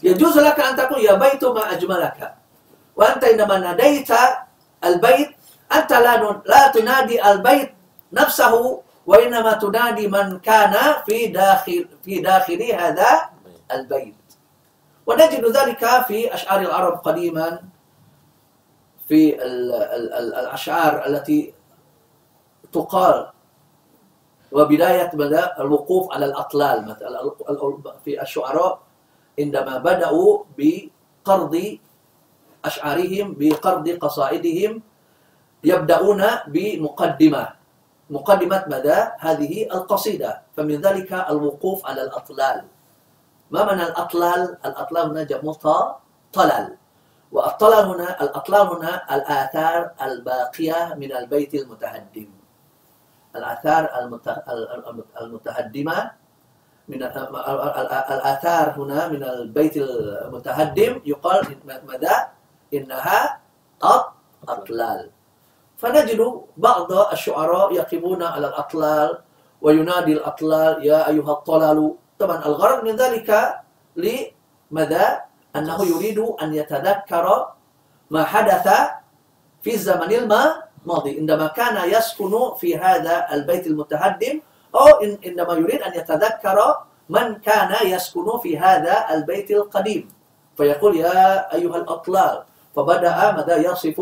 يجوز 0.03 0.37
لك 0.37 0.59
أن 0.59 0.75
تقول 0.75 0.99
يا 1.05 1.13
بيت 1.13 1.43
ما 1.45 1.71
أجملك. 1.71 2.33
وأنت 2.95 3.23
إنما 3.23 3.57
ناديت 3.57 4.11
البيت 4.83 5.29
أنت 5.75 5.91
لا 5.93 6.41
لا 6.45 6.67
تنادي 6.67 7.31
البيت 7.31 7.71
نفسه 8.13 8.81
وإنما 9.05 9.53
تنادي 9.53 10.07
من 10.07 10.39
كان 10.39 10.75
في 11.05 11.27
داخل 11.27 11.87
في 12.03 12.19
داخل 12.21 12.61
هذا 12.63 13.29
البيت. 13.71 14.15
ونجد 15.05 15.45
ذلك 15.45 15.83
في 16.07 16.33
أشعار 16.33 16.59
العرب 16.59 16.93
قديما 16.99 17.61
في 19.07 19.35
ال- 19.35 19.73
ال- 19.73 20.13
ال- 20.13 20.33
الأشعار 20.35 21.05
التي 21.07 21.53
تقال 22.73 23.27
وبداية 24.51 25.11
الوقوف 25.59 26.13
على 26.13 26.25
الأطلال 26.25 26.85
مثلا 26.85 27.31
في 28.05 28.21
الشعراء 28.21 28.79
عندما 29.39 29.77
بدأوا 29.77 30.43
بقرض 30.57 31.77
أشعارهم 32.65 33.35
بقرض 33.39 33.89
قصائدهم 33.89 34.81
يبدأون 35.63 36.23
بمقدمة 36.47 37.47
مقدمة 38.09 38.65
ماذا؟ 38.67 39.13
هذه 39.19 39.63
القصيدة 39.73 40.41
فمن 40.57 40.81
ذلك 40.81 41.13
الوقوف 41.13 41.85
على 41.85 42.01
الأطلال 42.03 42.63
ما 43.51 43.63
معنى 43.63 43.83
الأطلال؟ 43.83 44.57
الأطلال 44.65 45.05
هنا 45.09 45.23
جمع 45.23 45.53
ط- 45.53 45.95
طلل 46.33 46.75
والطلل 47.31 47.85
هنا 47.85 48.23
الأطلال 48.23 48.67
هنا 48.67 49.15
الآثار 49.15 49.91
الباقية 50.01 50.93
من 50.97 51.11
البيت 51.15 51.53
المتهدم 51.55 52.27
الآثار 53.35 53.83
المت- 53.99 54.27
ال- 54.27 54.69
ال- 54.89 55.03
المتهدمة 55.21 56.11
من 56.87 57.03
ال- 57.03 57.17
ال- 57.35 57.77
ال- 57.81 57.91
الآثار 58.15 58.65
هنا 58.77 59.07
من 59.07 59.23
البيت 59.23 59.77
المتهدم 59.77 61.01
يقال 61.05 61.41
ماذا؟ 61.87 62.15
إنها 62.73 63.39
أط- 63.83 64.11
أطلال 64.49 65.09
فنجد 65.77 66.21
بعض 66.57 66.91
الشعراء 66.91 67.73
يقفون 67.73 68.23
على 68.23 68.47
الأطلال 68.47 69.17
وينادي 69.61 70.13
الأطلال 70.13 70.85
يا 70.85 71.07
أيها 71.07 71.31
الطلال 71.31 71.93
طبعا 72.19 72.37
الغرض 72.45 72.83
من 72.83 72.95
ذلك 72.95 73.29
لماذا؟ 73.95 75.21
أنه 75.55 75.79
يريد 75.85 76.19
أن 76.19 76.53
يتذكر 76.53 77.25
ما 78.11 78.23
حدث 78.23 78.67
في 79.61 79.71
الزمن 79.73 80.11
الماضي 80.11 80.61
عندما 80.89 81.47
كان 81.47 81.89
يسكن 81.89 82.33
في 82.57 82.77
هذا 82.77 83.27
البيت 83.33 83.67
المتهدم 83.67 84.41
أو 84.75 84.87
عندما 85.25 85.53
يريد 85.53 85.81
أن 85.81 85.93
يتذكر 85.93 86.57
من 87.09 87.35
كان 87.35 87.71
يسكن 87.85 88.27
في 88.43 88.59
هذا 88.59 89.05
البيت 89.13 89.51
القديم. 89.51 90.09
فيقول 90.57 90.95
يا 90.97 91.53
أيها 91.55 91.77
الأطلال 91.77 92.43
فبدأ 92.75 93.31
ماذا 93.31 93.55
يصف 93.57 93.97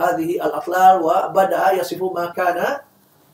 هذه 0.00 0.30
الأطلال؟ 0.46 1.02
وبدأ 1.02 1.72
يصف 1.72 2.02
ما 2.02 2.26
كان 2.26 2.78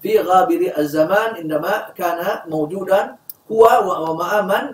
في 0.03 0.19
غابر 0.21 0.73
الزمان 0.79 1.35
عندما 1.35 1.91
كان 1.97 2.21
موجودا 2.47 3.17
هو 3.53 3.65
ومع 3.87 4.41
من 4.41 4.65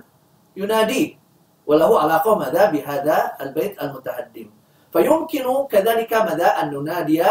يناديه 0.57 1.19
وله 1.67 2.01
علاقة 2.01 2.35
ماذا؟ 2.35 2.65
بهذا 2.71 3.33
البيت 3.41 3.83
المتهدم. 3.83 4.49
فيمكن 4.93 5.47
كذلك 5.71 6.13
ماذا؟ 6.13 6.47
أن 6.47 6.71
ننادي 6.75 7.25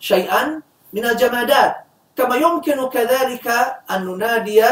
شيئا 0.00 0.62
من 0.92 1.04
الجمادات. 1.06 1.76
كما 2.16 2.36
يمكن 2.36 2.88
كذلك 2.88 3.46
أن 3.90 4.04
ننادي 4.06 4.64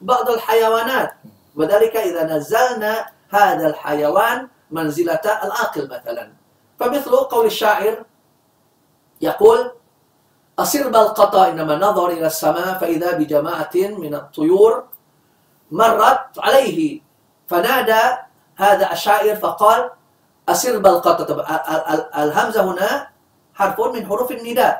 بعض 0.00 0.30
الحيوانات. 0.30 1.14
وذلك 1.56 1.96
إذا 1.96 2.22
نزلنا 2.36 3.06
هذا 3.30 3.66
الحيوان 3.66 4.48
منزلة 4.70 5.20
العاقل 5.44 5.84
مثلا. 5.90 6.32
فمثل 6.80 7.10
قول 7.16 7.46
الشاعر 7.46 8.04
يقول 9.20 9.70
أصر 10.58 10.88
بالقطا 10.88 11.48
إنما 11.48 11.76
نظر 11.76 12.08
إلى 12.10 12.26
السماء 12.26 12.78
فإذا 12.78 13.12
بجماعة 13.12 13.70
من 13.74 14.14
الطيور 14.14 14.84
مرت 15.70 16.38
عليه. 16.38 17.00
فنادى 17.48 18.02
هذا 18.56 18.92
الشاعر 18.92 19.36
فقال 19.36 19.90
ال- 21.28 21.88
ال- 21.94 22.14
الهمزة 22.14 22.62
هنا 22.64 23.08
حرف 23.62 23.78
من 23.94 24.02
حروف 24.06 24.30
النداء. 24.32 24.74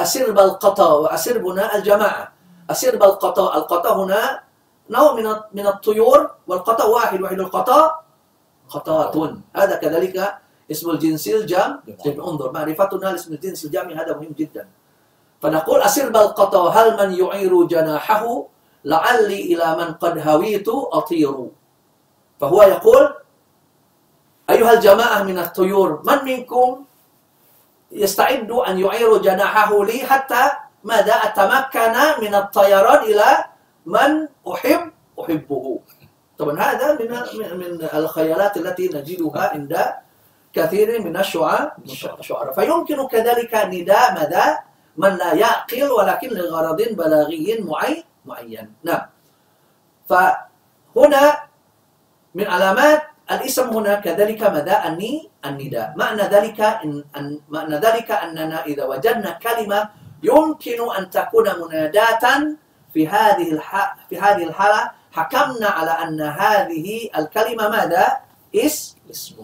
أسر 0.00 0.30
بالقطا 0.34 0.88
وأسر 0.92 1.38
هنا 1.38 1.76
الجماعة. 1.76 2.24
أسر 2.70 2.96
بالقطا 2.96 3.46
القطا 3.56 3.90
هنا 3.96 4.40
نوع 4.90 5.12
من 5.14 5.26
من 5.52 5.66
الطيور 5.66 6.20
والقطا 6.46 6.84
واحد 6.84 7.22
واحد 7.22 7.38
القطا 7.40 7.80
قطات 8.68 9.14
هذا 9.56 9.74
كذلك 9.76 10.16
اسم 10.70 10.90
الجنس 10.90 11.24
الجام 11.28 11.70
انظر 12.06 12.52
معرفتنا 12.52 13.06
لاسم 13.12 13.32
الجنس 13.36 13.64
الجامع 13.64 13.92
هذا 13.92 14.12
مهم 14.16 14.34
جدا. 14.36 14.68
فنقول 15.42 15.78
أسر 15.82 16.08
بالقطا 16.08 16.62
هل 16.68 16.86
من 17.00 17.10
يعير 17.12 17.52
جناحه؟ 17.64 18.24
لعلي 18.84 19.40
إلى 19.52 19.68
من 19.76 19.88
قد 19.94 20.14
هويت 20.28 20.68
أطير. 20.68 21.34
فهو 22.40 22.62
يقول 22.62 23.04
أيها 24.50 24.72
الجماعة 24.72 25.22
من 25.22 25.38
الطيور 25.38 26.02
من 26.04 26.18
منكم؟ 26.24 26.84
يستعد 27.94 28.50
أن 28.50 28.78
يعير 28.78 29.16
جناحه 29.16 29.84
لي 29.84 29.98
حتى 30.06 30.50
ماذا 30.84 31.14
أتمكن 31.14 31.96
من 32.22 32.34
الطيران 32.34 33.02
إلى 33.04 33.44
من 33.86 34.28
أحب 34.52 34.92
أحبه. 35.20 35.80
طبعا 36.38 36.60
هذا 36.60 36.86
من 36.98 37.10
من 37.58 37.88
الخيالات 37.94 38.56
التي 38.56 38.86
نجدها 38.88 39.48
عند 39.54 39.74
كثير 40.52 41.00
من 41.02 41.16
الشعراء. 41.16 41.76
الشعراء. 42.18 42.52
فيمكن 42.52 43.06
كذلك 43.06 43.54
نداء 43.54 44.14
ماذا؟ 44.14 44.58
من 44.96 45.16
لا 45.16 45.34
يعقل 45.34 45.90
ولكن 45.90 46.28
لغرض 46.28 46.82
بلاغي 46.82 47.58
معين 47.62 48.04
معين. 48.24 48.74
نعم. 48.82 49.06
فهنا 50.08 51.22
من 52.34 52.46
علامات 52.46 53.02
الاسم 53.30 53.68
هنا 53.68 53.94
كذلك 53.94 54.42
ماذا؟ 54.42 54.88
الني 54.88 55.30
النداء. 55.44 55.94
معنى 55.96 56.22
ذلك 56.22 56.60
إن 56.60 57.04
أن 57.16 57.40
معنى 57.48 57.76
ذلك 57.76 58.10
أننا 58.10 58.64
إذا 58.64 58.84
وجدنا 58.84 59.30
كلمة 59.30 59.88
يمكن 60.22 60.78
أن 60.98 61.10
تكون 61.10 61.46
مناداة 61.60 62.24
في 62.92 63.08
هذه 63.08 63.52
الح... 63.52 63.96
في 64.08 64.20
هذه 64.20 64.44
الحالة. 64.44 64.90
حكمنا 65.12 65.68
على 65.68 65.90
أن 65.90 66.20
هذه 66.20 67.10
الكلمة 67.16 67.68
ماذا؟ 67.68 68.06
إس 68.54 68.96
اسم. 69.10 69.36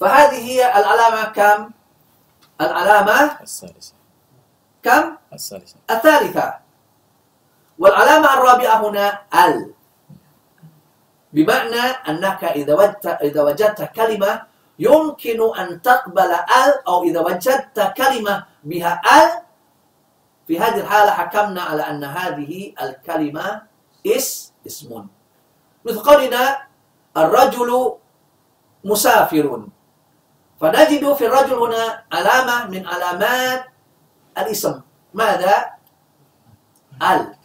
فهذه 0.00 0.38
هي 0.38 0.78
العلامة 0.78 1.24
كم؟ 1.24 1.70
العلامة 2.60 3.40
الثالثة. 3.42 3.94
كم؟ 4.82 5.16
الثالثة. 5.32 5.76
الثالثة. 5.90 6.54
والعلامة 7.78 8.34
الرابعة 8.34 8.88
هنا 8.88 9.18
ال. 9.46 9.74
بمعنى 11.32 11.84
أنك 12.08 12.44
إذا 12.44 12.74
وجدت 12.74 13.06
إذا 13.06 13.42
وجدت 13.42 13.82
كلمة 13.96 14.42
يمكن 14.78 15.40
أن 15.58 15.82
تقبل 15.82 16.30
ال 16.32 16.72
أو 16.88 17.02
إذا 17.02 17.20
وجدت 17.20 17.92
كلمة 17.96 18.44
بها 18.64 19.00
ال 19.04 19.28
في 20.46 20.60
هذه 20.60 20.80
الحالة 20.80 21.10
حكمنا 21.10 21.62
على 21.62 21.82
أن 21.82 22.04
هذه 22.04 22.74
الكلمة 22.82 23.62
اس 24.06 24.52
اسم. 24.66 25.06
مثل 25.84 25.98
قولنا 25.98 26.66
الرجل 27.16 27.70
مسافر. 28.84 29.46
فنجد 30.60 31.12
في 31.12 31.24
الرجل 31.26 31.54
هنا 31.54 32.04
علامة 32.12 32.66
من 32.66 32.86
علامات 32.86 33.64
الاسم. 34.38 34.80
ماذا؟ 35.14 35.70
ال. 37.02 37.41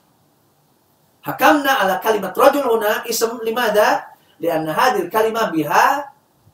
حكمنا 1.28 1.72
على 1.72 2.00
كلمة 2.04 2.34
رجل 2.38 2.64
هنا 2.72 3.10
اسم 3.10 3.40
لماذا؟ 3.44 4.04
لأن 4.40 4.70
هذه 4.70 5.00
الكلمة 5.02 5.44
بها 5.52 6.12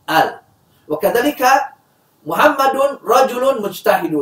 ال 0.09 0.39
وكذلك 0.87 1.41
محمد 2.25 2.75
رجل 3.05 3.43
مجتهد 3.61 4.13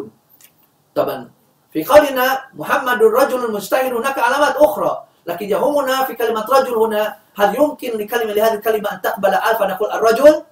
طبعا 0.95 1.31
في 1.73 1.83
قولنا 1.83 2.25
محمد 2.53 2.99
رجل 3.03 3.41
مجتهد 3.53 3.93
هناك 3.93 4.17
علامات 4.19 4.55
أخرى 4.55 4.91
لكن 5.25 5.45
يهمنا 5.45 6.03
في 6.03 6.13
كلمة 6.13 6.45
رجل 6.49 6.73
هنا 6.73 7.15
هل 7.39 7.49
يمكن 7.55 7.91
لكلمة 7.97 8.33
لهذه 8.33 8.53
الكلمة 8.53 8.87
أن 8.93 9.01
تقبل 9.01 9.33
ال 9.33 9.55
فنقول 9.59 9.89
الرجل؟ 9.91 10.43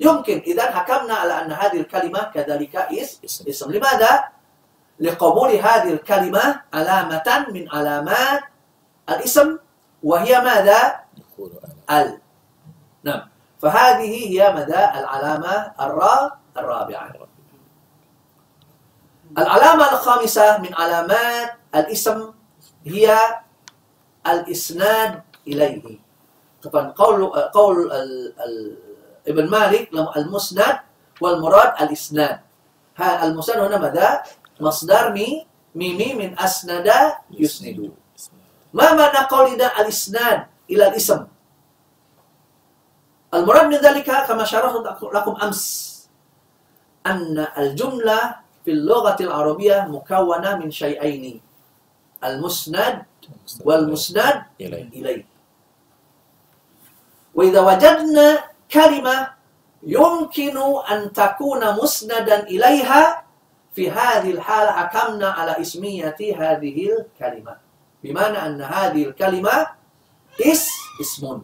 يمكن 0.00 0.38
إذا 0.46 0.64
حكمنا 0.70 1.14
على 1.14 1.34
أن 1.42 1.50
هذه 1.52 1.80
الكلمة 1.80 2.20
كذلك 2.34 2.76
اس 2.76 3.20
اسم 3.48 3.72
لماذا؟ 3.72 4.24
لقبول 5.00 5.50
هذه 5.50 5.90
الكلمة 5.92 6.60
علامة 6.74 7.46
من 7.50 7.64
علامات 7.72 8.42
الاسم 9.08 9.58
وهي 10.02 10.40
ماذا؟ 10.40 11.00
ال. 11.90 12.20
نعم. 13.02 13.22
فهذه 13.58 14.10
هي 14.28 14.52
مدى 14.54 14.82
العلامة 15.00 15.72
الرا 15.80 16.38
الرابعة. 16.56 17.12
العلامة 19.38 19.84
الخامسة 19.92 20.58
من 20.58 20.74
علامات 20.74 21.50
الاسم 21.74 22.32
هي 22.86 23.18
الإسناد 24.26 25.22
إليه. 25.46 25.98
طبعا 26.62 26.90
قول 26.90 27.26
قول 27.54 27.92
ال 27.92 28.34
ال 28.40 28.56
ابن 29.28 29.50
مالك 29.50 29.90
المسند 30.16 30.78
والمراد 31.20 31.82
الإسناد. 31.82 32.40
المسند 33.00 33.58
هنا 33.58 33.78
ماذا؟ 33.78 34.22
مصدر 34.60 35.12
مي 35.12 35.46
ميمي 35.74 36.14
من 36.14 36.38
أسند 36.38 36.90
يسند. 37.30 37.92
ما 38.72 38.92
معنى 38.94 39.26
قولنا 39.26 39.80
الإسناد 39.80 40.46
إلى 40.70 40.88
الاسم؟ 40.88 41.26
المراد 43.34 43.66
من 43.66 43.76
ذلك 43.76 44.10
كما 44.26 44.44
شرحت 44.44 45.02
لكم 45.02 45.36
أمس 45.42 45.88
أن 47.06 47.46
الجملة 47.58 48.34
في 48.64 48.70
اللغة 48.70 49.16
العربية 49.20 49.86
مكونة 49.88 50.56
من 50.56 50.70
شيئين 50.70 51.40
المسند 52.24 53.04
والمسند 53.64 54.42
إليه 54.60 55.24
وإذا 57.34 57.60
وجدنا 57.60 58.44
كلمة 58.72 59.28
يمكن 59.82 60.56
أن 60.90 61.12
تكون 61.12 61.76
مسندا 61.82 62.42
إليها 62.42 63.24
في 63.74 63.90
هذه 63.90 64.30
الحالة 64.30 64.70
حكمنا 64.72 65.28
على 65.30 65.60
اسمية 65.60 66.16
هذه 66.20 66.88
الكلمة 66.98 67.67
بمعنى 68.04 68.38
أن 68.46 68.62
هذه 68.62 69.04
الكلمة 69.04 69.66
اس 70.40 70.68
اسم 71.00 71.42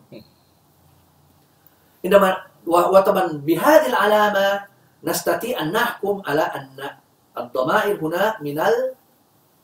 عندما 2.05 2.37
و- 2.67 2.89
وطبعا 2.97 3.27
بهذه 3.33 3.87
العلامة 3.87 4.65
نستطيع 5.05 5.61
أن 5.61 5.73
نحكم 5.73 6.23
على 6.27 6.43
أن 6.43 6.91
الضمائر 7.39 8.01
هنا 8.07 8.37
من 8.41 8.61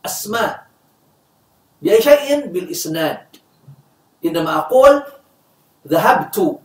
الأسماء. 0.05 0.66
بأي 1.82 2.03
شيء؟ 2.03 2.47
بالإسناد. 2.47 3.26
عندما 4.24 4.59
أقول 4.59 5.03
ذهبت. 5.88 6.59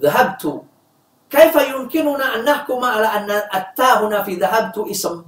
ذهبت. 0.00 0.62
كيف 1.30 1.54
يمكننا 1.56 2.34
أن 2.34 2.44
نحكم 2.44 2.84
على 2.84 3.06
أن 3.06 3.30
التاء 3.30 4.06
هنا 4.06 4.22
في 4.22 4.34
ذهبت 4.34 4.78
اسم؟ 4.78 5.24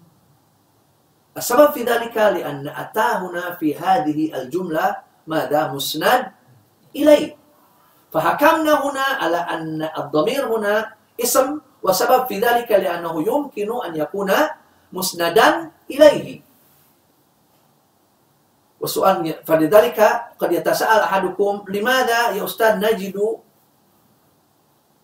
السبب 1.38 1.70
في 1.72 1.82
ذلك 1.86 2.16
لأن 2.16 2.68
التاء 2.68 3.16
هنا 3.18 3.54
في 3.54 3.78
هذه 3.78 4.34
الجملة 4.42 4.96
ماذا 5.26 5.68
مسند 5.72 6.32
إليه 6.96 7.36
فحكمنا 8.12 8.74
هنا 8.84 9.00
على 9.22 9.36
أن 9.36 9.88
الضمير 9.98 10.56
هنا 10.58 10.92
اسم 11.22 11.60
وسبب 11.82 12.26
في 12.26 12.40
ذلك 12.40 12.70
لأنه 12.72 13.14
يمكن 13.26 13.68
أن 13.86 13.96
يكون 13.96 14.30
مسندا 14.92 15.70
إليه 15.90 16.40
وسؤال 18.80 19.34
فلذلك 19.46 19.98
قد 20.38 20.52
يتساءل 20.52 21.00
أحدكم 21.00 21.64
لماذا 21.68 22.30
يا 22.30 22.44
أستاذ 22.44 22.76
نجد 22.78 23.16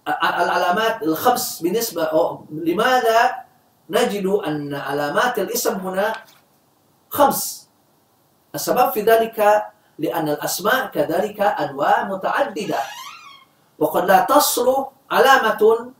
ال- 0.09 0.22
العلامات 0.22 1.03
الخمس 1.03 1.62
بالنسبة 1.62 2.05
أو 2.05 2.45
لماذا 2.51 3.43
نجد 3.91 4.26
أن 4.26 4.74
علامات 4.74 5.39
الاسم 5.39 5.74
هنا 5.74 6.12
خمس. 7.11 7.68
السبب 8.55 8.91
في 8.91 9.01
ذلك 9.03 9.39
لأن 9.99 10.28
الأسماء 10.28 10.87
كذلك 10.87 11.41
أنواع 11.41 12.05
متعددة. 12.05 12.80
وقد 13.78 14.05
لا 14.05 14.20
تصل 14.24 14.87
علامة 15.11 15.93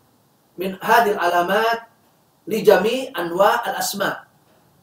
من 0.59 0.71
هذه 0.83 1.11
العلامات 1.11 1.81
لجميع 2.47 3.13
أنواع 3.19 3.71
الأسماء. 3.71 4.25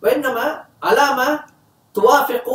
وإنما 0.03 0.65
علامة 0.83 1.43
توافق 1.93 2.47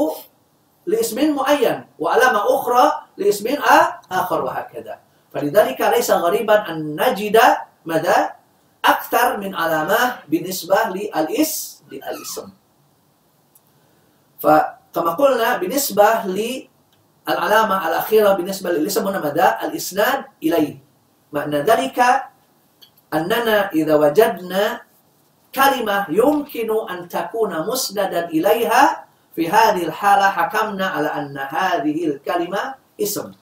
لاسم 0.86 1.34
معين 1.34 1.86
وعلامة 1.98 2.40
أخرى 2.54 2.84
لاسم 3.16 3.46
آخر 4.12 4.44
وهكذا. 4.44 4.98
فلذلك 5.32 5.80
ليس 5.80 6.10
غريبا 6.10 6.70
أن 6.70 6.96
نجد 7.00 7.36
مدى 7.86 8.18
أكثر 8.88 9.36
من 9.36 9.54
علامة 9.54 10.18
بالنسبة 10.28 10.76
للإس 10.94 11.82
للإسم. 11.92 12.48
فكما 14.38 15.10
قلنا 15.18 15.56
بالنسبة 15.56 16.08
للعلامة 16.26 17.88
الأخيرة 17.88 18.32
بالنسبة 18.32 18.70
للإسم 18.70 19.08
هنا 19.08 19.18
مدى 19.18 19.48
الإسناد 19.66 20.24
إليه. 20.42 20.78
معنى 21.32 21.58
ذلك 21.62 21.98
أننا 23.14 23.70
إذا 23.70 23.94
وجدنا 23.94 24.80
كلمة 25.54 26.06
يمكن 26.08 26.70
أن 26.90 27.08
تكون 27.08 27.66
مسندا 27.66 28.28
إليها 28.28 29.04
في 29.36 29.50
هذه 29.50 29.84
الحالة 29.84 30.28
حكمنا 30.28 30.86
على 30.86 31.08
أن 31.08 31.38
هذه 31.38 32.06
الكلمة 32.06 32.74
إسم. 33.02 33.32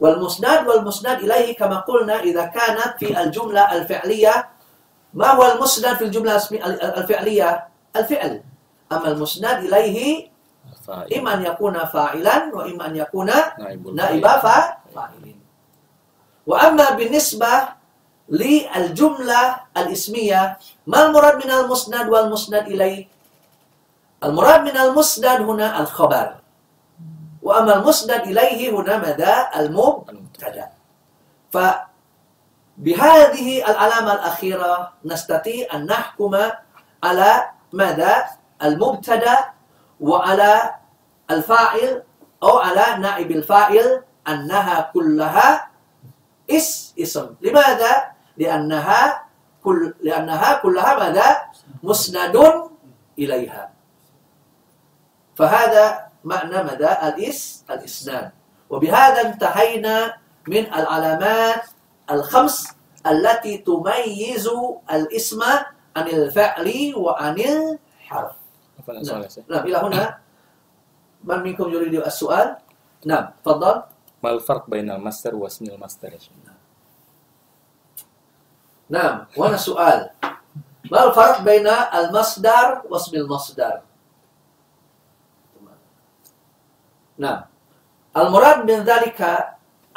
والمسند 0.00 0.68
والمسند 0.68 1.18
إليه 1.24 1.56
كما 1.56 1.76
قلنا 1.76 2.20
إذا 2.20 2.44
كانت 2.44 2.94
في 2.98 3.22
الجملة 3.22 3.72
الفعلية 3.72 4.48
ما 5.16 5.28
هو 5.32 5.42
المسند 5.52 5.96
في 5.96 6.04
الجملة 6.04 6.36
الفعلية؟ 7.00 7.48
الفعل. 7.96 8.42
أما 8.92 9.08
المسند 9.08 9.44
إليه 9.64 10.28
الفاعل 10.72 11.08
إما 11.16 11.34
أن 11.34 11.40
يكون 11.46 11.74
فاعلا 11.84 12.36
وإما 12.54 12.86
أن 12.86 12.94
يكون 12.96 13.26
نائب 13.26 13.88
نائب 13.96 14.20
الفاعل. 14.24 14.40
فا- 14.44 14.76
فاعلين. 14.94 15.38
وأما 16.46 16.90
بالنسبة 16.90 17.52
للجملة 18.28 19.40
الاسمية 19.76 20.58
ما 20.86 21.06
المراد 21.06 21.34
من 21.44 21.50
المسند 21.50 22.08
والمسند 22.08 22.64
إليه؟ 22.68 23.08
المراد 24.24 24.60
من 24.60 24.76
المسند 24.76 25.40
هنا 25.48 25.80
الخبر. 25.80 26.34
وأما 27.42 27.72
المسند 27.76 28.20
إليه 28.30 28.70
هنا 28.70 28.98
ماذا 28.98 29.32
المبتدأ. 30.10 30.66
فبهذه 32.78 33.70
العلامة 33.70 34.12
الأخيرة 34.12 34.92
نستطيع 35.04 35.66
أن 35.74 35.86
نحكم 35.86 36.36
على 37.04 37.50
ماذا 37.72 38.26
المبتدأ 38.62 39.38
وعلى 40.00 40.74
الفاعل 41.30 42.02
أو 42.42 42.58
على 42.58 42.84
نائب 43.00 43.30
الفاعل 43.30 44.02
أنها 44.28 44.90
كلها 44.94 45.70
إس 46.50 46.94
اسم 46.98 47.34
لماذا؟ 47.42 48.04
لأنها 48.36 49.22
كل 49.64 49.94
لأنها 50.00 50.54
كلها 50.54 50.98
ماذا؟ 50.98 51.36
مسند 51.82 52.36
إليها 53.18 53.72
فهذا 55.36 56.06
معنى 56.24 56.62
مدى 56.62 56.92
الإس 56.92 57.64
الإسناد 57.70 58.30
وبهذا 58.70 59.20
انتهينا 59.28 60.16
من 60.48 60.64
العلامات 60.74 61.64
الخمس 62.10 62.56
التي 63.06 63.58
تميز 63.58 64.46
الاسم 64.90 65.42
عن 65.96 66.06
الفعل 66.06 66.68
وعن 66.96 67.36
الحرف. 67.38 68.36
نعم. 68.88 69.24
نعم 69.48 69.64
إلى 69.66 69.78
هنا. 69.78 70.18
من 71.24 71.38
منكم 71.42 71.66
يريد 71.70 71.94
السؤال؟ 71.94 72.56
نعم 73.06 73.30
تفضل. 73.42 73.82
ما 74.22 74.30
الفرق 74.30 74.70
بين 74.70 74.90
المصدر 74.90 75.34
واسم 75.34 75.64
شيخ؟ 75.66 76.30
نعم 78.90 79.26
وهنا 79.36 79.56
سؤال. 79.56 80.10
ما 80.90 81.00
الفرق 81.10 81.42
بين 81.42 81.66
المصدر 81.66 82.82
واسم 82.90 83.16
المصدر؟ 83.16 83.82
نعم. 87.18 87.42
المراد 88.16 88.70
من 88.70 88.78
ذلك 88.84 89.20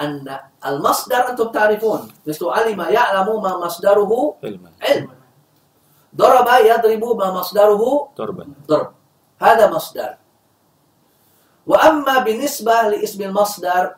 أن 0.01 0.39
المصدر 0.65 1.29
أنتم 1.29 1.47
تعرفون 1.51 2.11
مثل 2.27 2.45
علم 2.45 2.81
يعلم 2.81 3.41
ما 3.41 3.57
مصدره 3.57 4.35
علم. 4.81 5.09
ضرب 6.15 6.47
يضرب 6.65 7.03
ما 7.17 7.31
مصدره 7.31 8.09
ضربا. 8.17 8.45
ضرب. 8.67 8.91
هذا 9.41 9.71
مصدر. 9.71 10.17
وأما 11.67 12.19
بالنسبة 12.19 12.81
لاسم 12.81 13.21
المصدر 13.23 13.95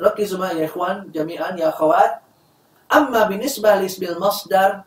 ركزوا 0.00 0.38
معي 0.38 0.58
يا 0.58 0.64
إخوان 0.64 1.10
جميعا 1.12 1.50
يا 1.56 1.68
أخوات. 1.68 2.20
أما 2.94 3.26
بالنسبة 3.26 3.74
لاسم 3.74 4.04
المصدر 4.04 4.80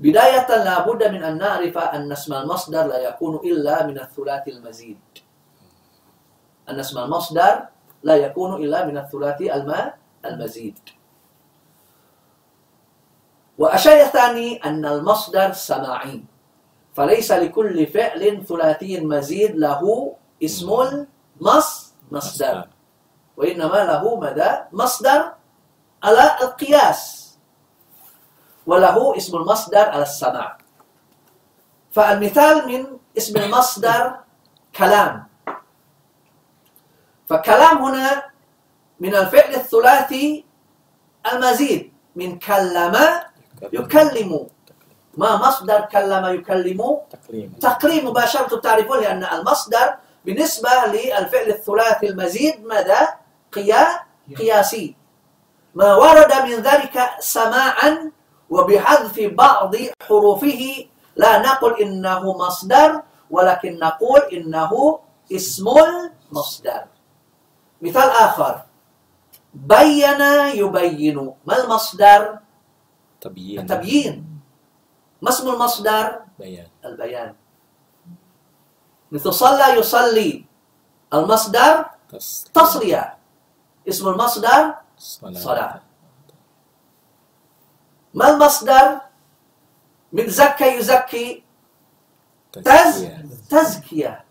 بداية 0.00 0.48
لا 0.48 0.86
بد 0.86 1.02
من 1.12 1.22
أن 1.22 1.38
نعرف 1.38 1.78
أن 1.78 2.12
اسم 2.12 2.34
المصدر 2.34 2.86
لا 2.86 2.98
يكون 2.98 3.36
إلا 3.44 3.86
من 3.86 3.98
الثلاثي 3.98 4.50
المزيد. 4.50 4.98
أن 6.68 6.78
اسم 6.80 6.98
المصدر 6.98 7.73
لا 8.04 8.16
يكون 8.16 8.60
إلا 8.60 8.84
من 8.86 8.96
الثلاثي 9.00 9.48
الم- 9.54 9.92
المزيد. 10.24 10.78
والشيء 13.58 14.02
الثاني 14.02 14.60
أن 14.64 14.84
المصدر 14.86 15.52
سماعي. 15.52 16.24
فليس 16.94 17.32
لكل 17.32 17.86
فعل 17.86 18.44
ثلاثي 18.46 19.00
مزيد 19.00 19.56
له 19.56 19.82
اسم 20.44 20.68
المص 20.70 21.68
مصدر. 22.12 22.68
وإنما 23.36 23.80
له 23.84 24.02
مدى 24.20 24.50
مصدر 24.72 25.32
على 26.02 26.24
القياس. 26.42 27.24
وله 28.66 29.16
اسم 29.16 29.32
المصدر 29.36 29.84
على 29.90 30.02
السماع. 30.02 30.58
فالمثال 31.92 32.68
من 32.68 32.98
اسم 33.18 33.34
المصدر 33.36 34.14
كلام. 34.76 35.26
فكلام 37.28 37.76
هنا 37.84 38.22
من 39.00 39.14
الفعل 39.14 39.54
الثلاثي 39.54 40.44
المزيد 41.32 41.92
من 42.16 42.38
كلم 42.38 42.94
يكلم. 43.72 44.46
ما 45.16 45.36
مصدر 45.36 45.80
كلم 45.80 46.24
يكلم؟ 46.26 46.80
تقريب 47.60 48.04
مباشرة 48.04 48.60
تعرفون 48.60 48.98
لأن 49.00 49.24
المصدر 49.24 49.94
بالنسبة 50.24 50.70
للفعل 50.86 51.48
الثلاثي 51.48 52.06
المزيد 52.06 52.64
ماذا؟ 52.64 53.08
قيا 53.52 53.84
قياسي. 54.38 54.96
ما 55.74 55.94
ورد 55.94 56.32
من 56.46 56.54
ذلك 56.62 56.96
سماعا 57.20 58.10
وبحذف 58.50 59.16
بعض 59.20 59.72
حروفه. 60.08 60.62
لا 61.16 61.38
نقول 61.38 61.72
إنه 61.80 62.22
مصدر 62.38 63.02
ولكن 63.30 63.78
نقول 63.78 64.20
إنه 64.32 64.98
اسم 65.32 65.66
المصدر. 65.68 66.82
مثال 67.84 68.10
آخر. 68.10 68.64
بين 69.54 70.20
يبين. 70.56 71.16
ما 71.46 71.54
المصدر؟ 71.64 72.38
تبيين 73.20 73.60
التبيين. 73.60 74.40
ما 75.22 75.28
اسم 75.30 75.48
المصدر؟ 75.48 76.20
بيان. 76.38 76.68
البيان. 76.84 77.34
مثل 79.12 79.32
صلى 79.32 79.78
يصلي. 79.78 80.44
المصدر؟ 81.14 81.84
تص- 82.12 82.48
تصلية. 82.54 83.18
اسم 83.88 84.08
المصدر؟ 84.08 84.74
صلاة. 84.98 85.40
صلاة. 85.40 85.80
ما 88.14 88.30
المصدر؟ 88.30 89.00
من 90.12 90.26
زكى 90.28 90.78
يزكي. 90.78 91.44
تز 92.52 92.62
تزكية. 92.64 93.24
تزكية. 93.50 94.24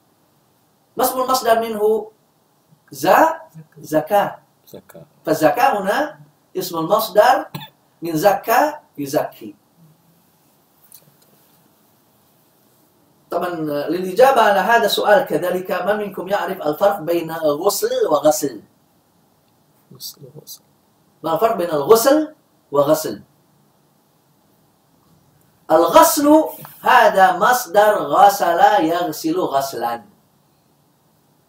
ما 0.98 1.04
اسم 1.04 1.22
المصدر 1.22 1.60
منه؟ 1.62 2.12
زا 2.94 3.42
زكاة. 3.78 4.40
زكاة. 4.68 5.06
فالزكاة 5.26 5.82
هنا 5.82 6.20
اسم 6.58 6.78
المصدر 6.78 7.50
من 8.02 8.14
زكى 8.14 8.74
يزكي. 8.98 9.56
طبعا 13.34 13.50
للإجابة 13.90 14.42
على 14.42 14.60
هذا 14.60 14.86
السؤال 14.86 15.26
كذلك 15.26 15.72
من 15.72 15.96
منكم 15.98 16.28
يعرف 16.28 16.62
الفرق 16.62 17.00
بين 17.02 17.32
غسل 17.34 17.90
وغسل؟ 18.12 18.62
وصل 19.96 20.22
وصل 20.38 20.62
ما 21.24 21.34
الفرق 21.34 21.56
بين 21.56 21.70
الغسل 21.70 22.36
وغسل؟ 22.72 23.22
الغسل 25.72 26.28
هذا 26.82 27.38
مصدر 27.38 27.94
غسل 27.98 28.60
يغسل 28.86 29.38
غسلا. 29.40 30.04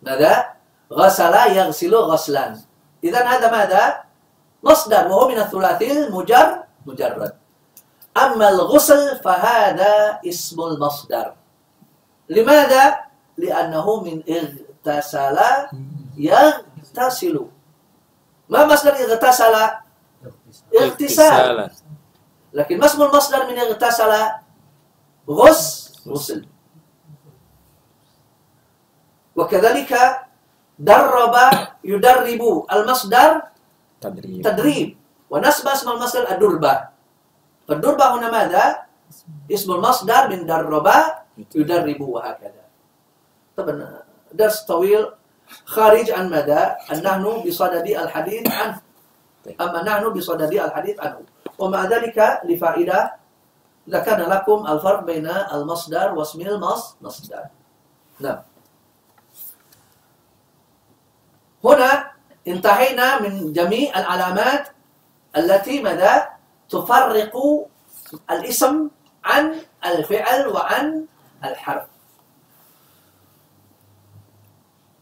ماذا؟ 0.03 0.55
غسل 0.93 1.35
يغسل 1.57 1.95
غسلا 1.95 2.57
إذا 3.05 3.21
هذا 3.27 3.51
ماذا؟ 3.51 4.05
مصدر 4.63 5.09
وهو 5.09 5.29
من 5.29 5.39
الثلاثي 5.39 5.93
المجر 5.93 6.63
مجرد 6.87 7.33
أما 8.17 8.49
الغسل 8.49 9.17
فهذا 9.17 10.21
اسم 10.27 10.61
المصدر 10.61 11.35
لماذا؟ 12.29 12.99
لأنه 13.39 14.01
من 14.01 14.23
اغتسل 14.29 15.39
يغتسل 16.17 17.47
ما 18.49 18.65
مصدر 18.67 18.93
اغتسل؟ 18.93 19.55
اغتسال 19.55 20.83
اغتسالا 20.83 21.71
لكن 22.53 22.79
ما 22.79 22.87
اسم 22.87 23.03
المصدر 23.03 23.47
من 23.51 23.59
اغتسل؟ 23.59 24.13
غس 25.31 25.93
غسل 26.09 26.47
وكذلك 29.37 30.24
درب 30.79 31.35
يدرب 31.85 32.43
المصدر 32.73 33.31
تدريب 34.01 34.43
تدريب 34.43 34.89
ونسب 35.31 35.69
اسم 35.69 35.91
المصدر 35.91 36.25
الدربة 36.31 36.75
فالدربة 37.69 38.05
هنا 38.15 38.31
ماذا؟ 38.31 38.65
اسم 39.53 39.73
المصدر 39.73 40.23
من 40.29 40.47
درب 40.47 40.87
يدرب 41.55 42.01
وهكذا 42.01 42.65
طبعا 43.57 44.03
درس 44.33 44.63
طويل 44.67 45.07
خارج 45.65 46.11
عن 46.11 46.31
مدى 46.31 46.63
أن 46.91 47.03
نحن 47.03 47.25
بصدد 47.47 47.87
الحديث 47.87 48.43
عنه 48.51 48.81
أما 49.61 49.83
نحن 49.83 50.05
بصدد 50.09 50.53
الحديث 50.53 51.01
عنه 51.01 51.21
ومع 51.59 51.85
ذلك 51.85 52.41
لفائدة 52.45 53.15
ذكرنا 53.89 54.35
لكم 54.35 54.67
الفرق 54.67 55.01
بين 55.05 55.27
المصدر 55.29 56.15
واسم 56.15 56.41
المصدر 56.41 57.45
نعم 58.21 58.43
هنا 61.65 62.11
انتهينا 62.49 63.21
من 63.21 63.53
جميع 63.53 63.99
العلامات 63.99 64.69
التي 65.37 65.83
ماذا؟ 65.83 66.29
تفرق 66.69 67.35
الاسم 68.31 68.91
عن 69.25 69.57
الفعل 69.87 70.49
وعن 70.49 71.07
الحرف. 71.45 71.87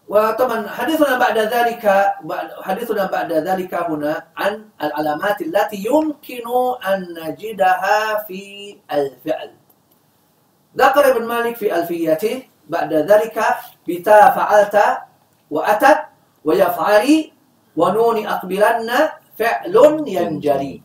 وطبعا 0.08 0.68
حديثنا 0.68 1.18
بعد 1.18 1.38
ذلك 1.38 1.84
حديثنا 2.62 3.04
بعد 3.06 3.32
ذلك 3.32 3.74
هنا 3.74 4.24
عن 4.36 4.68
العلامات 4.82 5.40
التي 5.40 5.76
يمكن 5.76 6.46
أن 6.88 6.98
نجدها 7.16 8.24
في 8.28 8.42
الفعل. 8.92 9.50
ذكر 10.76 11.16
ابن 11.16 11.24
مالك 11.26 11.56
في 11.56 11.74
ألفيته 11.74 12.48
بعد 12.68 12.92
ذلك 12.94 13.36
بتا 13.88 14.30
فعلت 14.30 14.76
وأتت 15.50 16.11
ويفعل 16.44 17.30
ونون 17.76 18.26
أقبلن 18.26 18.90
فعل 19.38 20.04
ينجلي. 20.06 20.82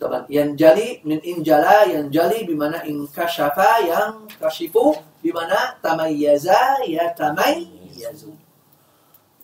طبعا 0.00 0.26
ينجلي 0.30 1.00
من 1.04 1.20
انجلى 1.26 1.94
ينجلي 1.94 2.44
بمعنى 2.44 2.88
انكشف 2.90 3.58
ينكشف 3.84 4.74
بمعنى 5.24 5.60
تميز 5.82 6.50
يتميز. 6.88 8.28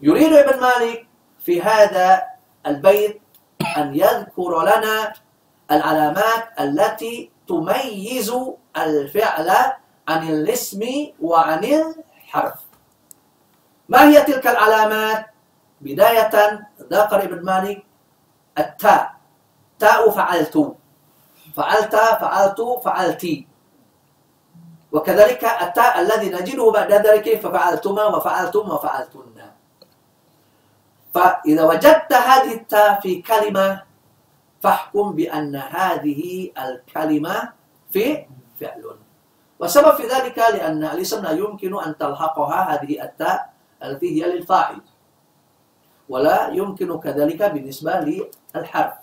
يريد 0.01 0.33
ابن 0.33 0.61
مالك 0.61 1.07
في 1.41 1.63
هذا 1.63 2.23
البيت 2.67 3.21
أن 3.77 3.95
يذكر 3.95 4.63
لنا 4.63 5.13
العلامات 5.71 6.45
التي 6.61 7.31
تميز 7.49 8.33
الفعل 8.77 9.49
عن 10.09 10.29
الاسم 10.29 10.83
وعن 11.21 11.65
الحرف. 11.65 12.66
ما 13.89 14.09
هي 14.09 14.23
تلك 14.23 14.47
العلامات؟ 14.47 15.27
بداية 15.81 16.35
ذكر 16.93 17.19
ابن 17.23 17.45
مالك 17.45 17.87
التاء. 18.59 19.15
تاء 19.79 20.11
فعلت. 20.11 20.77
فعلت 21.57 21.95
فعلت 21.97 22.61
فعلتي 22.85 23.47
وكذلك 24.93 25.45
التاء 25.45 26.01
الذي 26.01 26.29
نجده 26.31 26.71
بعد 26.71 26.93
ذلك 26.93 27.41
ففعلتما 27.41 28.05
وفعلتم 28.05 28.71
وفعلتن. 28.71 29.37
فإذا 31.15 31.63
وجدت 31.65 32.13
هذه 32.13 32.53
التاء 32.55 33.01
في 33.01 33.23
كلمة 33.23 33.83
فاحكم 34.63 35.13
بأن 35.13 35.57
هذه 35.57 36.51
الكلمة 36.59 37.53
في 37.91 38.27
فعل. 38.61 38.97
والسبب 39.59 39.95
في 39.95 40.07
ذلك 40.07 40.39
لأن 40.39 40.85
الاسم 40.85 41.23
لا 41.23 41.31
يمكن 41.31 41.73
أن 41.81 41.97
تلحقها 41.97 42.75
هذه 42.75 43.03
التاء 43.03 43.56
التي 43.83 44.09
هي 44.23 44.33
للفاعل. 44.33 44.81
ولا 46.09 46.49
يمكن 46.49 47.01
كذلك 47.01 47.43
بالنسبة 47.43 47.93
للحرف. 48.55 48.95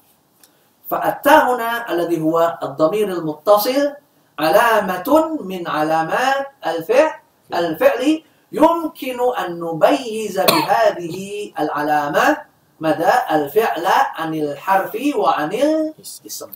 فالتاء 0.90 1.56
هنا 1.56 1.92
الذي 1.92 2.22
هو 2.22 2.60
الضمير 2.64 3.08
المتصل 3.08 3.94
علامة 4.40 5.38
من 5.42 5.68
علامات 5.68 6.48
الفعل 6.68 7.20
الفعل 7.54 8.24
يمكن 8.52 9.18
أن 9.38 9.60
نميز 9.60 10.40
بهذه 10.40 11.52
العلامة 11.60 12.38
مدى 12.80 13.12
الفعل 13.32 13.88
عن 14.16 14.34
الحرف 14.34 14.98
وعن 15.16 15.54
الاسم. 15.54 16.52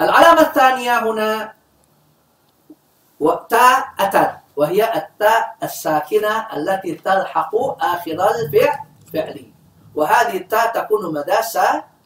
العلامة 0.00 0.40
الثانية 0.40 1.04
هنا 1.04 1.52
تاء 3.48 3.84
أتت. 3.98 4.30
وهي 4.56 4.94
التاء 4.94 5.56
الساكنة 5.62 6.46
التي 6.56 6.94
تلحق 6.94 7.54
آخر 7.80 8.18
الفعل 8.30 9.50
وهذه 9.94 10.36
التاء 10.36 10.72
تكون 10.72 11.14
مدى 11.14 11.36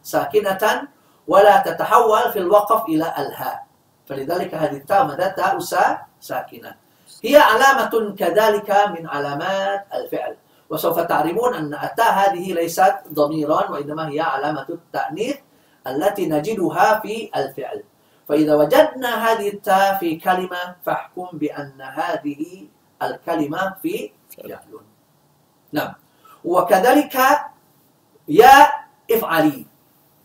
ساكنة 0.03 0.87
ولا 1.27 1.57
تتحول 1.57 2.31
في 2.31 2.39
الوقف 2.39 2.85
إلى 2.85 3.13
الهاء. 3.17 3.65
فلذلك 4.05 4.55
هذه 4.55 4.77
التاء 4.77 5.05
مدى 5.05 5.29
تاء 5.29 5.59
ساكنة. 6.19 6.75
هي 7.23 7.37
علامة 7.37 8.15
كذلك 8.19 8.69
من 8.71 9.07
علامات 9.07 9.85
الفعل. 9.93 10.37
وسوف 10.69 10.99
تعرفون 10.99 11.53
أن 11.53 11.73
التاء 11.73 12.11
هذه 12.13 12.53
ليست 12.53 12.95
ضميرا 13.13 13.71
وإنما 13.71 14.09
هي 14.09 14.19
علامة 14.19 14.65
التأنيث 14.69 15.37
التي 15.87 16.29
نجدها 16.29 16.99
في 16.99 17.29
الفعل. 17.35 17.83
فإذا 18.29 18.55
وجدنا 18.55 19.11
هذه 19.31 19.47
التاء 19.49 19.97
في 19.97 20.15
كلمة 20.15 20.75
فاحكم 20.85 21.27
بأن 21.33 21.81
هذه 21.81 22.67
الكلمة 23.01 23.75
في 23.81 24.11
فعل. 24.37 24.59
نعم. 25.71 25.93
وكذلك 26.45 27.15
يا 28.27 28.55
إفعلي. 29.11 29.65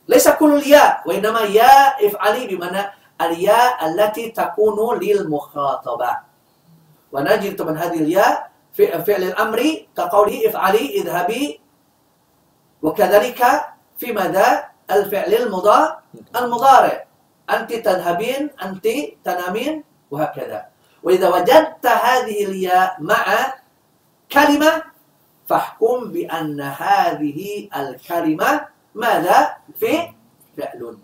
ليس 0.08 0.28
كل 0.28 0.52
الياء 0.56 1.02
وإنما 1.06 1.40
يا 1.40 2.06
إفعلي 2.06 2.46
بمعنى 2.46 2.82
الياء 3.20 3.86
التي 3.86 4.30
تكون 4.30 4.98
للمخاطبة. 4.98 6.16
ونجد 7.12 7.62
من 7.62 7.76
هذه 7.76 7.98
الياء 7.98 8.50
في 8.72 8.86
فعل 8.86 9.22
الأمر 9.22 9.60
كقوله 9.96 10.48
إفعلي 10.48 10.84
اذهبي. 11.00 11.60
وكذلك 12.82 13.40
في 13.98 14.12
مدى 14.12 14.48
الفعل 14.90 15.32
المضارع. 16.36 17.09
أنت 17.50 17.72
تذهبين 17.72 18.50
أنت 18.62 18.86
تنامين 19.24 19.84
وهكذا. 20.10 20.66
وإذا 21.02 21.28
وجدت 21.28 21.86
هذه 21.86 22.44
الياء 22.44 22.96
مع 23.00 23.54
كلمة 24.32 24.82
فاحكم 25.48 26.12
بأن 26.12 26.60
هذه 26.60 27.68
الكلمة 27.76 28.66
ماذا؟ 28.94 29.56
في 29.80 30.12
فعل. 30.56 30.98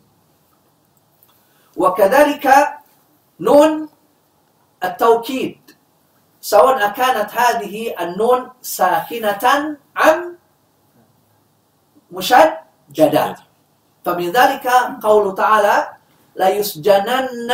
وكذلك 1.77 2.47
نون 3.41 3.89
التوكيد. 4.85 5.59
سواء 6.41 6.89
كانت 6.89 7.31
هذه 7.35 7.95
النون 8.01 8.51
ساكنة 8.63 9.45
أم 10.05 10.39
مشددة. 12.13 13.37
فمن 14.05 14.31
ذلك 14.31 14.67
قول 15.03 15.35
تعالى 15.35 15.96
لا 16.37 16.49
يسجنن 16.49 17.51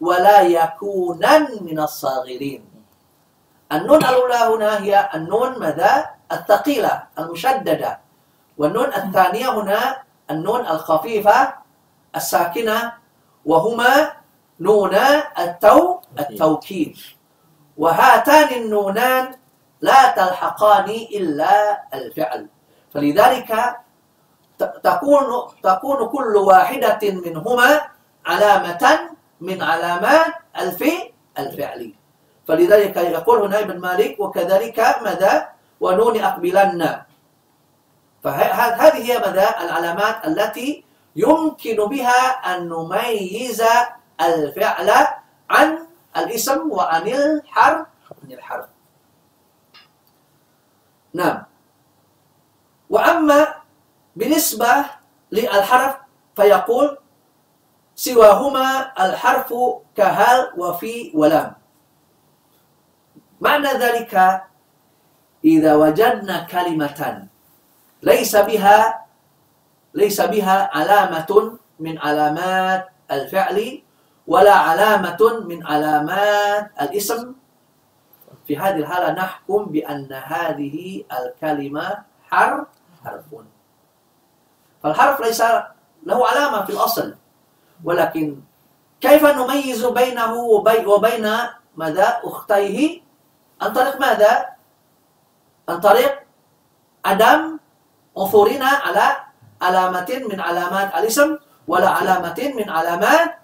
ولا 0.00 0.40
يكونن 0.40 1.44
من 1.60 1.78
الصاغرين. 1.80 2.64
النون 3.72 4.00
الأولى 4.04 4.40
هنا 4.48 4.72
هي 4.82 4.92
النون 5.14 5.58
ماذا؟ 5.60 6.10
الثقيلة 6.32 7.02
المشددة. 7.18 8.00
والنون 8.58 8.88
الثانية 8.88 9.48
هنا 9.52 10.02
النون 10.30 10.60
الخفيفة 10.60 11.38
الساكنة. 12.16 12.92
وهما 13.44 14.12
نون 14.60 14.94
التو 15.38 16.00
التوكيد. 16.18 16.96
وهاتان 17.76 18.48
النونان 18.62 19.24
لا 19.80 20.00
تلحقان 20.16 20.88
إلا 20.90 21.52
الفعل. 21.94 22.48
فلذلك 22.94 23.50
تكون 24.58 25.26
تكون 25.62 26.08
كل 26.08 26.34
واحدة 26.36 27.02
منهما 27.02 27.93
علامة 28.26 29.10
من 29.40 29.62
علامات 29.62 30.34
الفعل. 31.38 31.94
فلذلك 32.48 32.96
يقول 32.96 33.38
هنا 33.42 33.58
ابن 33.60 33.78
مالك 33.80 34.20
وكذلك 34.20 34.78
مدى 35.02 35.34
ونون 35.80 36.14
أقبلن. 36.20 37.02
فهذه 38.24 38.96
هي 38.96 39.18
مدى 39.18 39.48
العلامات 39.60 40.26
التي 40.26 40.84
يمكن 41.16 41.76
بها 41.76 42.20
أن 42.54 42.68
نميز 42.68 43.62
الفعل 44.20 44.90
عن 45.50 45.68
الاسم 46.16 46.70
وعن 46.70 47.08
الحرف. 47.08 47.86
عن 48.22 48.32
الحرف. 48.32 48.66
نعم. 51.14 51.42
وأما 52.90 53.54
بالنسبة 54.16 54.84
للحرف 55.32 55.94
فيقول 56.36 56.98
سواهما 57.94 58.92
الحرف 58.98 59.54
كهل 59.96 60.52
وفي 60.56 61.12
ولام. 61.14 61.54
معنى 63.40 63.68
ذلك 63.68 64.42
إذا 65.44 65.74
وجدنا 65.74 66.36
كلمة 66.50 67.28
ليس 68.02 68.36
بها 68.36 69.04
ليس 69.94 70.20
بها 70.20 70.70
علامة 70.74 71.58
من 71.80 71.98
علامات 71.98 72.88
الفعل 73.10 73.82
ولا 74.26 74.54
علامة 74.54 75.20
من 75.46 75.66
علامات 75.66 76.70
الاسم. 76.80 77.34
في 78.46 78.58
هذه 78.58 78.76
الحالة 78.76 79.12
نحكم 79.12 79.64
بأن 79.64 80.12
هذه 80.12 81.04
الكلمة 81.12 82.04
حرف 82.28 82.66
حرف. 83.04 83.24
فالحرف 84.82 85.20
ليس 85.20 85.42
له 86.06 86.18
علامة 86.28 86.64
في 86.64 86.72
الأصل. 86.72 87.14
ولكن 87.84 88.36
كيف 89.00 89.24
نميز 89.24 89.84
بينه 89.84 90.34
وبين 90.88 91.28
ماذا 91.76 92.20
أختيه؟ 92.24 93.00
عن 93.62 93.72
طريق 93.72 94.00
ماذا؟ 94.00 94.46
عن 95.68 95.80
طريق 95.80 96.12
عدم 97.04 97.58
عثورنا 98.16 98.66
على 98.66 99.16
علامة 99.62 100.22
من 100.30 100.40
علامات 100.40 100.94
الاسم 100.94 101.38
ولا 101.68 101.88
علامة 101.88 102.52
من 102.56 102.70
علامات 102.70 103.34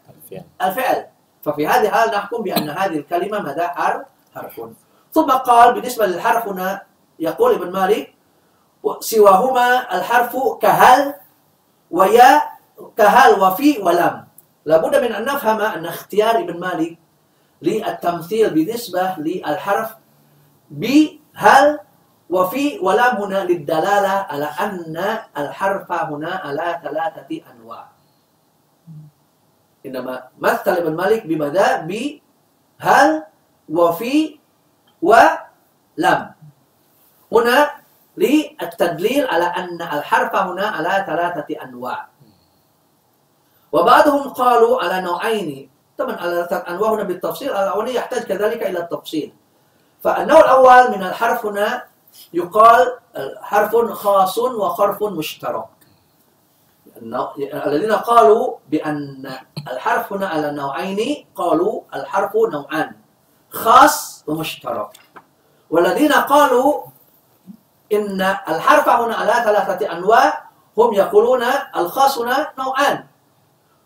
الفعل. 0.62 1.06
ففي 1.44 1.66
هذه 1.66 1.88
الحالة 1.88 2.18
نحكم 2.18 2.42
بأن 2.42 2.70
هذه 2.70 2.96
الكلمة 2.96 3.38
مدى 3.38 3.66
حرف 3.68 4.06
حرف. 4.34 4.60
ثم 5.12 5.30
قال 5.30 5.74
بالنسبة 5.74 6.06
للحرف 6.06 6.48
هنا 6.48 6.82
يقول 7.18 7.54
ابن 7.54 7.72
مالك 7.72 8.14
سواهما 9.00 9.96
الحرف 9.96 10.36
كهل 10.62 11.14
ويا 11.90 12.42
كهل 12.96 13.40
وفي 13.40 13.78
ولم. 13.78 14.29
لابد 14.64 14.96
من 14.96 15.12
أن 15.12 15.24
نفهم 15.24 15.60
أن 15.60 15.86
اختيار 15.86 16.38
ابن 16.38 16.60
مالك 16.60 16.98
للتمثيل 17.62 18.50
بالنسبة 18.50 19.14
للحرف 19.18 19.94
بهل 20.70 21.78
وفي 22.30 22.78
ولم 22.78 23.16
هنا 23.16 23.44
للدلالة 23.44 24.08
على 24.08 24.44
أن 24.44 25.18
الحرف 25.38 25.92
هنا 25.92 26.30
على 26.30 26.80
ثلاثة 26.82 27.40
أنواع 27.52 27.86
إنما 29.86 30.28
مثل 30.38 30.72
ابن 30.72 30.96
مالك 30.96 31.26
بماذا؟ 31.26 31.76
بهل 31.76 33.22
وفي 33.68 34.38
ولم 35.02 36.20
هنا 37.32 37.70
للتدليل 38.16 39.26
على 39.26 39.44
أن 39.44 39.82
الحرف 39.82 40.36
هنا 40.36 40.66
على 40.66 41.04
ثلاثة 41.06 41.48
أنواع 41.64 42.09
وبعضهم 43.72 44.28
قالوا 44.28 44.82
على 44.82 45.00
نوعين. 45.00 45.70
طبعا 45.98 46.16
على 46.16 46.48
أنواع 46.68 46.90
هنا 46.90 47.02
بالتفصيل 47.02 47.50
الأولاني 47.50 47.94
يحتاج 47.94 48.22
كذلك 48.22 48.62
إلى 48.62 48.78
التفصيل. 48.78 49.32
فالنوع 50.04 50.40
الأول 50.40 50.98
من 50.98 51.02
الحرف 51.02 51.46
هنا 51.46 51.84
يقال 52.32 52.98
حرف 53.40 53.76
خاص 53.76 54.38
وحرف 54.38 55.02
مشترك. 55.02 55.64
الذين 57.42 57.92
قالوا 57.92 58.56
بأن 58.68 59.36
الحرف 59.72 60.12
هنا 60.12 60.28
على 60.28 60.50
نوعين 60.52 61.26
قالوا 61.34 61.82
الحرف 61.94 62.36
نوعان 62.36 62.96
خاص 63.50 64.24
ومشترك. 64.26 64.90
والذين 65.70 66.12
قالوا 66.12 66.82
إن 67.92 68.20
الحرف 68.48 68.88
هنا 68.88 69.14
على 69.14 69.32
ثلاثة 69.32 69.92
أنواع 69.92 70.44
هم 70.78 70.94
يقولون 70.94 71.42
الخاص 71.76 72.18
هنا 72.18 72.50
نوعان. 72.58 73.09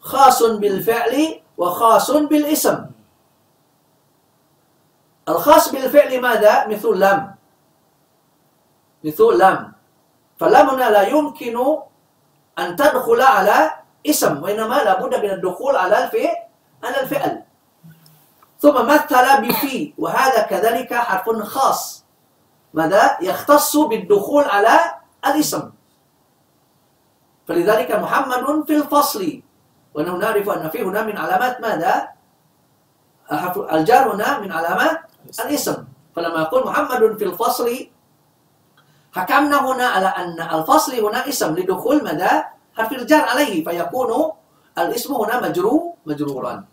خاص 0.05 0.43
بالفعل 0.43 1.41
وخاص 1.57 2.11
بالاسم. 2.11 2.79
الخاص 5.29 5.73
بالفعل 5.73 6.21
ماذا؟ 6.21 6.69
مثل 6.69 6.89
لم. 7.01 7.35
مثل 9.05 9.25
لم. 9.41 9.73
فلم 10.37 10.67
هنا 10.71 10.91
لا 10.91 11.03
يمكن 11.09 11.57
أن 12.59 12.77
تدخل 12.77 13.21
على 13.21 13.71
اسم 14.07 14.43
وإنما 14.43 14.75
لابد 14.75 15.13
من 15.25 15.31
الدخول 15.31 15.77
على 15.77 16.05
الفعل 16.05 16.37
على 16.85 17.01
الفعل. 17.01 17.43
ثم 18.61 18.77
مثل 18.87 19.25
بفي 19.41 19.95
وهذا 19.99 20.41
كذلك 20.43 20.95
حرف 20.95 21.29
خاص. 21.43 22.05
ماذا؟ 22.75 23.19
يختص 23.21 23.77
بالدخول 23.77 24.45
على 24.45 25.01
الاسم. 25.27 25.73
فلذلك 27.49 27.91
محمد 27.93 28.65
في 28.67 28.77
الفصل. 28.77 29.44
ونحن 29.95 30.19
نعرف 30.19 30.51
أن 30.51 30.71
في 30.71 30.83
هنا 30.83 31.03
من 31.03 31.17
علامات 31.17 31.61
ماذا؟ 31.61 32.09
الجار 33.73 34.15
هنا 34.15 34.39
من 34.39 34.53
علامات 34.53 35.01
الاسم. 35.45 35.85
فلما 36.17 36.41
يقول 36.41 36.67
محمد 36.67 37.19
في 37.19 37.25
الفصل 37.25 37.87
حكمنا 39.13 39.59
هنا 39.71 39.87
على 39.87 40.07
أن 40.07 40.41
الفصل 40.59 40.93
هنا 41.05 41.29
اسم 41.29 41.55
لدخول 41.55 42.05
ماذا؟ 42.05 42.45
حرف 42.77 42.93
الجار 42.93 43.23
عليه 43.23 43.65
فيكون 43.65 44.33
الاسم 44.79 45.15
هنا 45.15 45.41
مجرور 45.41 45.93
مجرورا. 46.07 46.65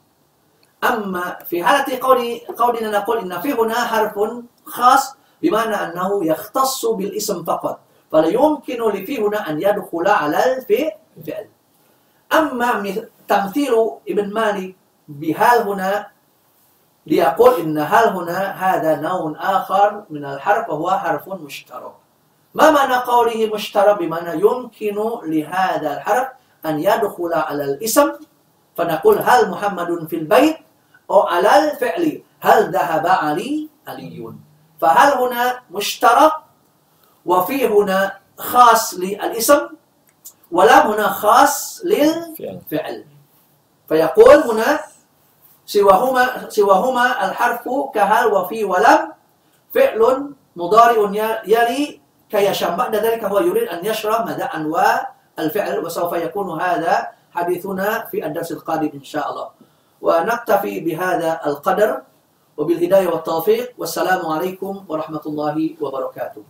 أما 0.84 1.38
في 1.46 1.64
حالة 1.64 2.00
قول 2.02 2.40
قولنا 2.58 3.00
نقول 3.00 3.18
إن 3.18 3.42
في 3.42 3.54
هنا 3.54 3.76
حرف 3.86 4.20
خاص 4.66 5.16
بمعنى 5.42 5.76
أنه 5.76 6.26
يختص 6.26 6.86
بالاسم 6.86 7.44
فقط. 7.44 7.80
فلا 8.12 8.28
يمكن 8.28 8.82
لفي 8.90 9.22
هنا 9.22 9.50
أن 9.50 9.62
يدخل 9.62 10.08
على 10.08 10.58
الفعل 10.58 11.48
أما 12.34 12.82
مث- 12.82 13.06
تمثيل 13.28 13.74
ابن 14.10 14.34
مالك 14.34 14.76
بهال 15.08 15.68
هنا 15.68 16.08
ليقول 17.08 17.54
إن 17.60 17.78
هل 17.80 18.08
هنا 18.08 18.40
هذا 18.52 18.96
نوع 19.02 19.34
آخر 19.40 20.04
من 20.10 20.26
الحرف 20.26 20.70
وهو 20.70 20.92
حرف 20.92 21.30
مشترك. 21.30 21.94
ما 22.54 22.72
معنى 22.72 22.96
قوله 22.96 23.50
مشترك؟ 23.54 24.00
بمعنى 24.00 24.42
يمكن 24.42 24.96
لهذا 25.24 25.94
الحرف 25.98 26.28
أن 26.66 26.80
يدخل 26.80 27.34
على 27.34 27.64
الاسم. 27.64 28.12
فنقول 28.78 29.20
هل 29.20 29.50
محمد 29.50 30.08
في 30.10 30.16
البيت؟ 30.16 30.58
أو 31.12 31.22
على 31.22 31.72
الفعل 31.72 32.22
هل 32.40 32.72
ذهب 32.72 33.08
علي؟ 33.08 33.70
علي. 33.88 34.34
فهل 34.82 35.10
هنا 35.18 35.60
مشترك؟ 35.72 36.32
وفي 37.26 37.68
هنا 37.68 38.18
خاص 38.38 38.94
للاسم. 38.94 39.68
ولم 40.52 40.84
هنا 40.92 41.08
خاص 41.08 41.82
للفعل. 41.86 42.62
فعل 42.72 43.06
فيقول 43.88 44.36
هنا 44.36 44.80
سواهما 45.66 46.50
سواهما 46.50 47.26
الحرف 47.26 47.70
كهل 47.94 48.28
وفي 48.34 48.64
ولم 48.64 49.02
فعل 49.74 50.02
مضارع 50.56 51.00
يلي 51.46 52.02
كيشم 52.30 52.76
بعد 52.76 52.96
ذلك 52.96 53.24
هو 53.24 53.40
يريد 53.40 53.68
أن 53.68 53.86
يشرح 53.86 54.26
مدى 54.26 54.44
أنواع 54.44 55.14
الفعل 55.40 55.80
وسوف 55.80 56.14
يكون 56.14 56.62
هذا 56.62 57.08
حديثنا 57.32 58.06
في 58.12 58.26
الدرس 58.26 58.52
القادم 58.52 58.92
إن 58.94 59.04
شاء 59.04 59.32
الله. 59.32 59.48
ونكتفي 60.02 60.80
بهذا 60.80 61.40
القدر 61.46 62.02
وبالهداية 62.58 63.08
والتوفيق 63.08 63.74
والسلام 63.78 64.26
عليكم 64.26 64.86
ورحمة 64.90 65.22
الله 65.26 65.76
وبركاته. 65.82 66.44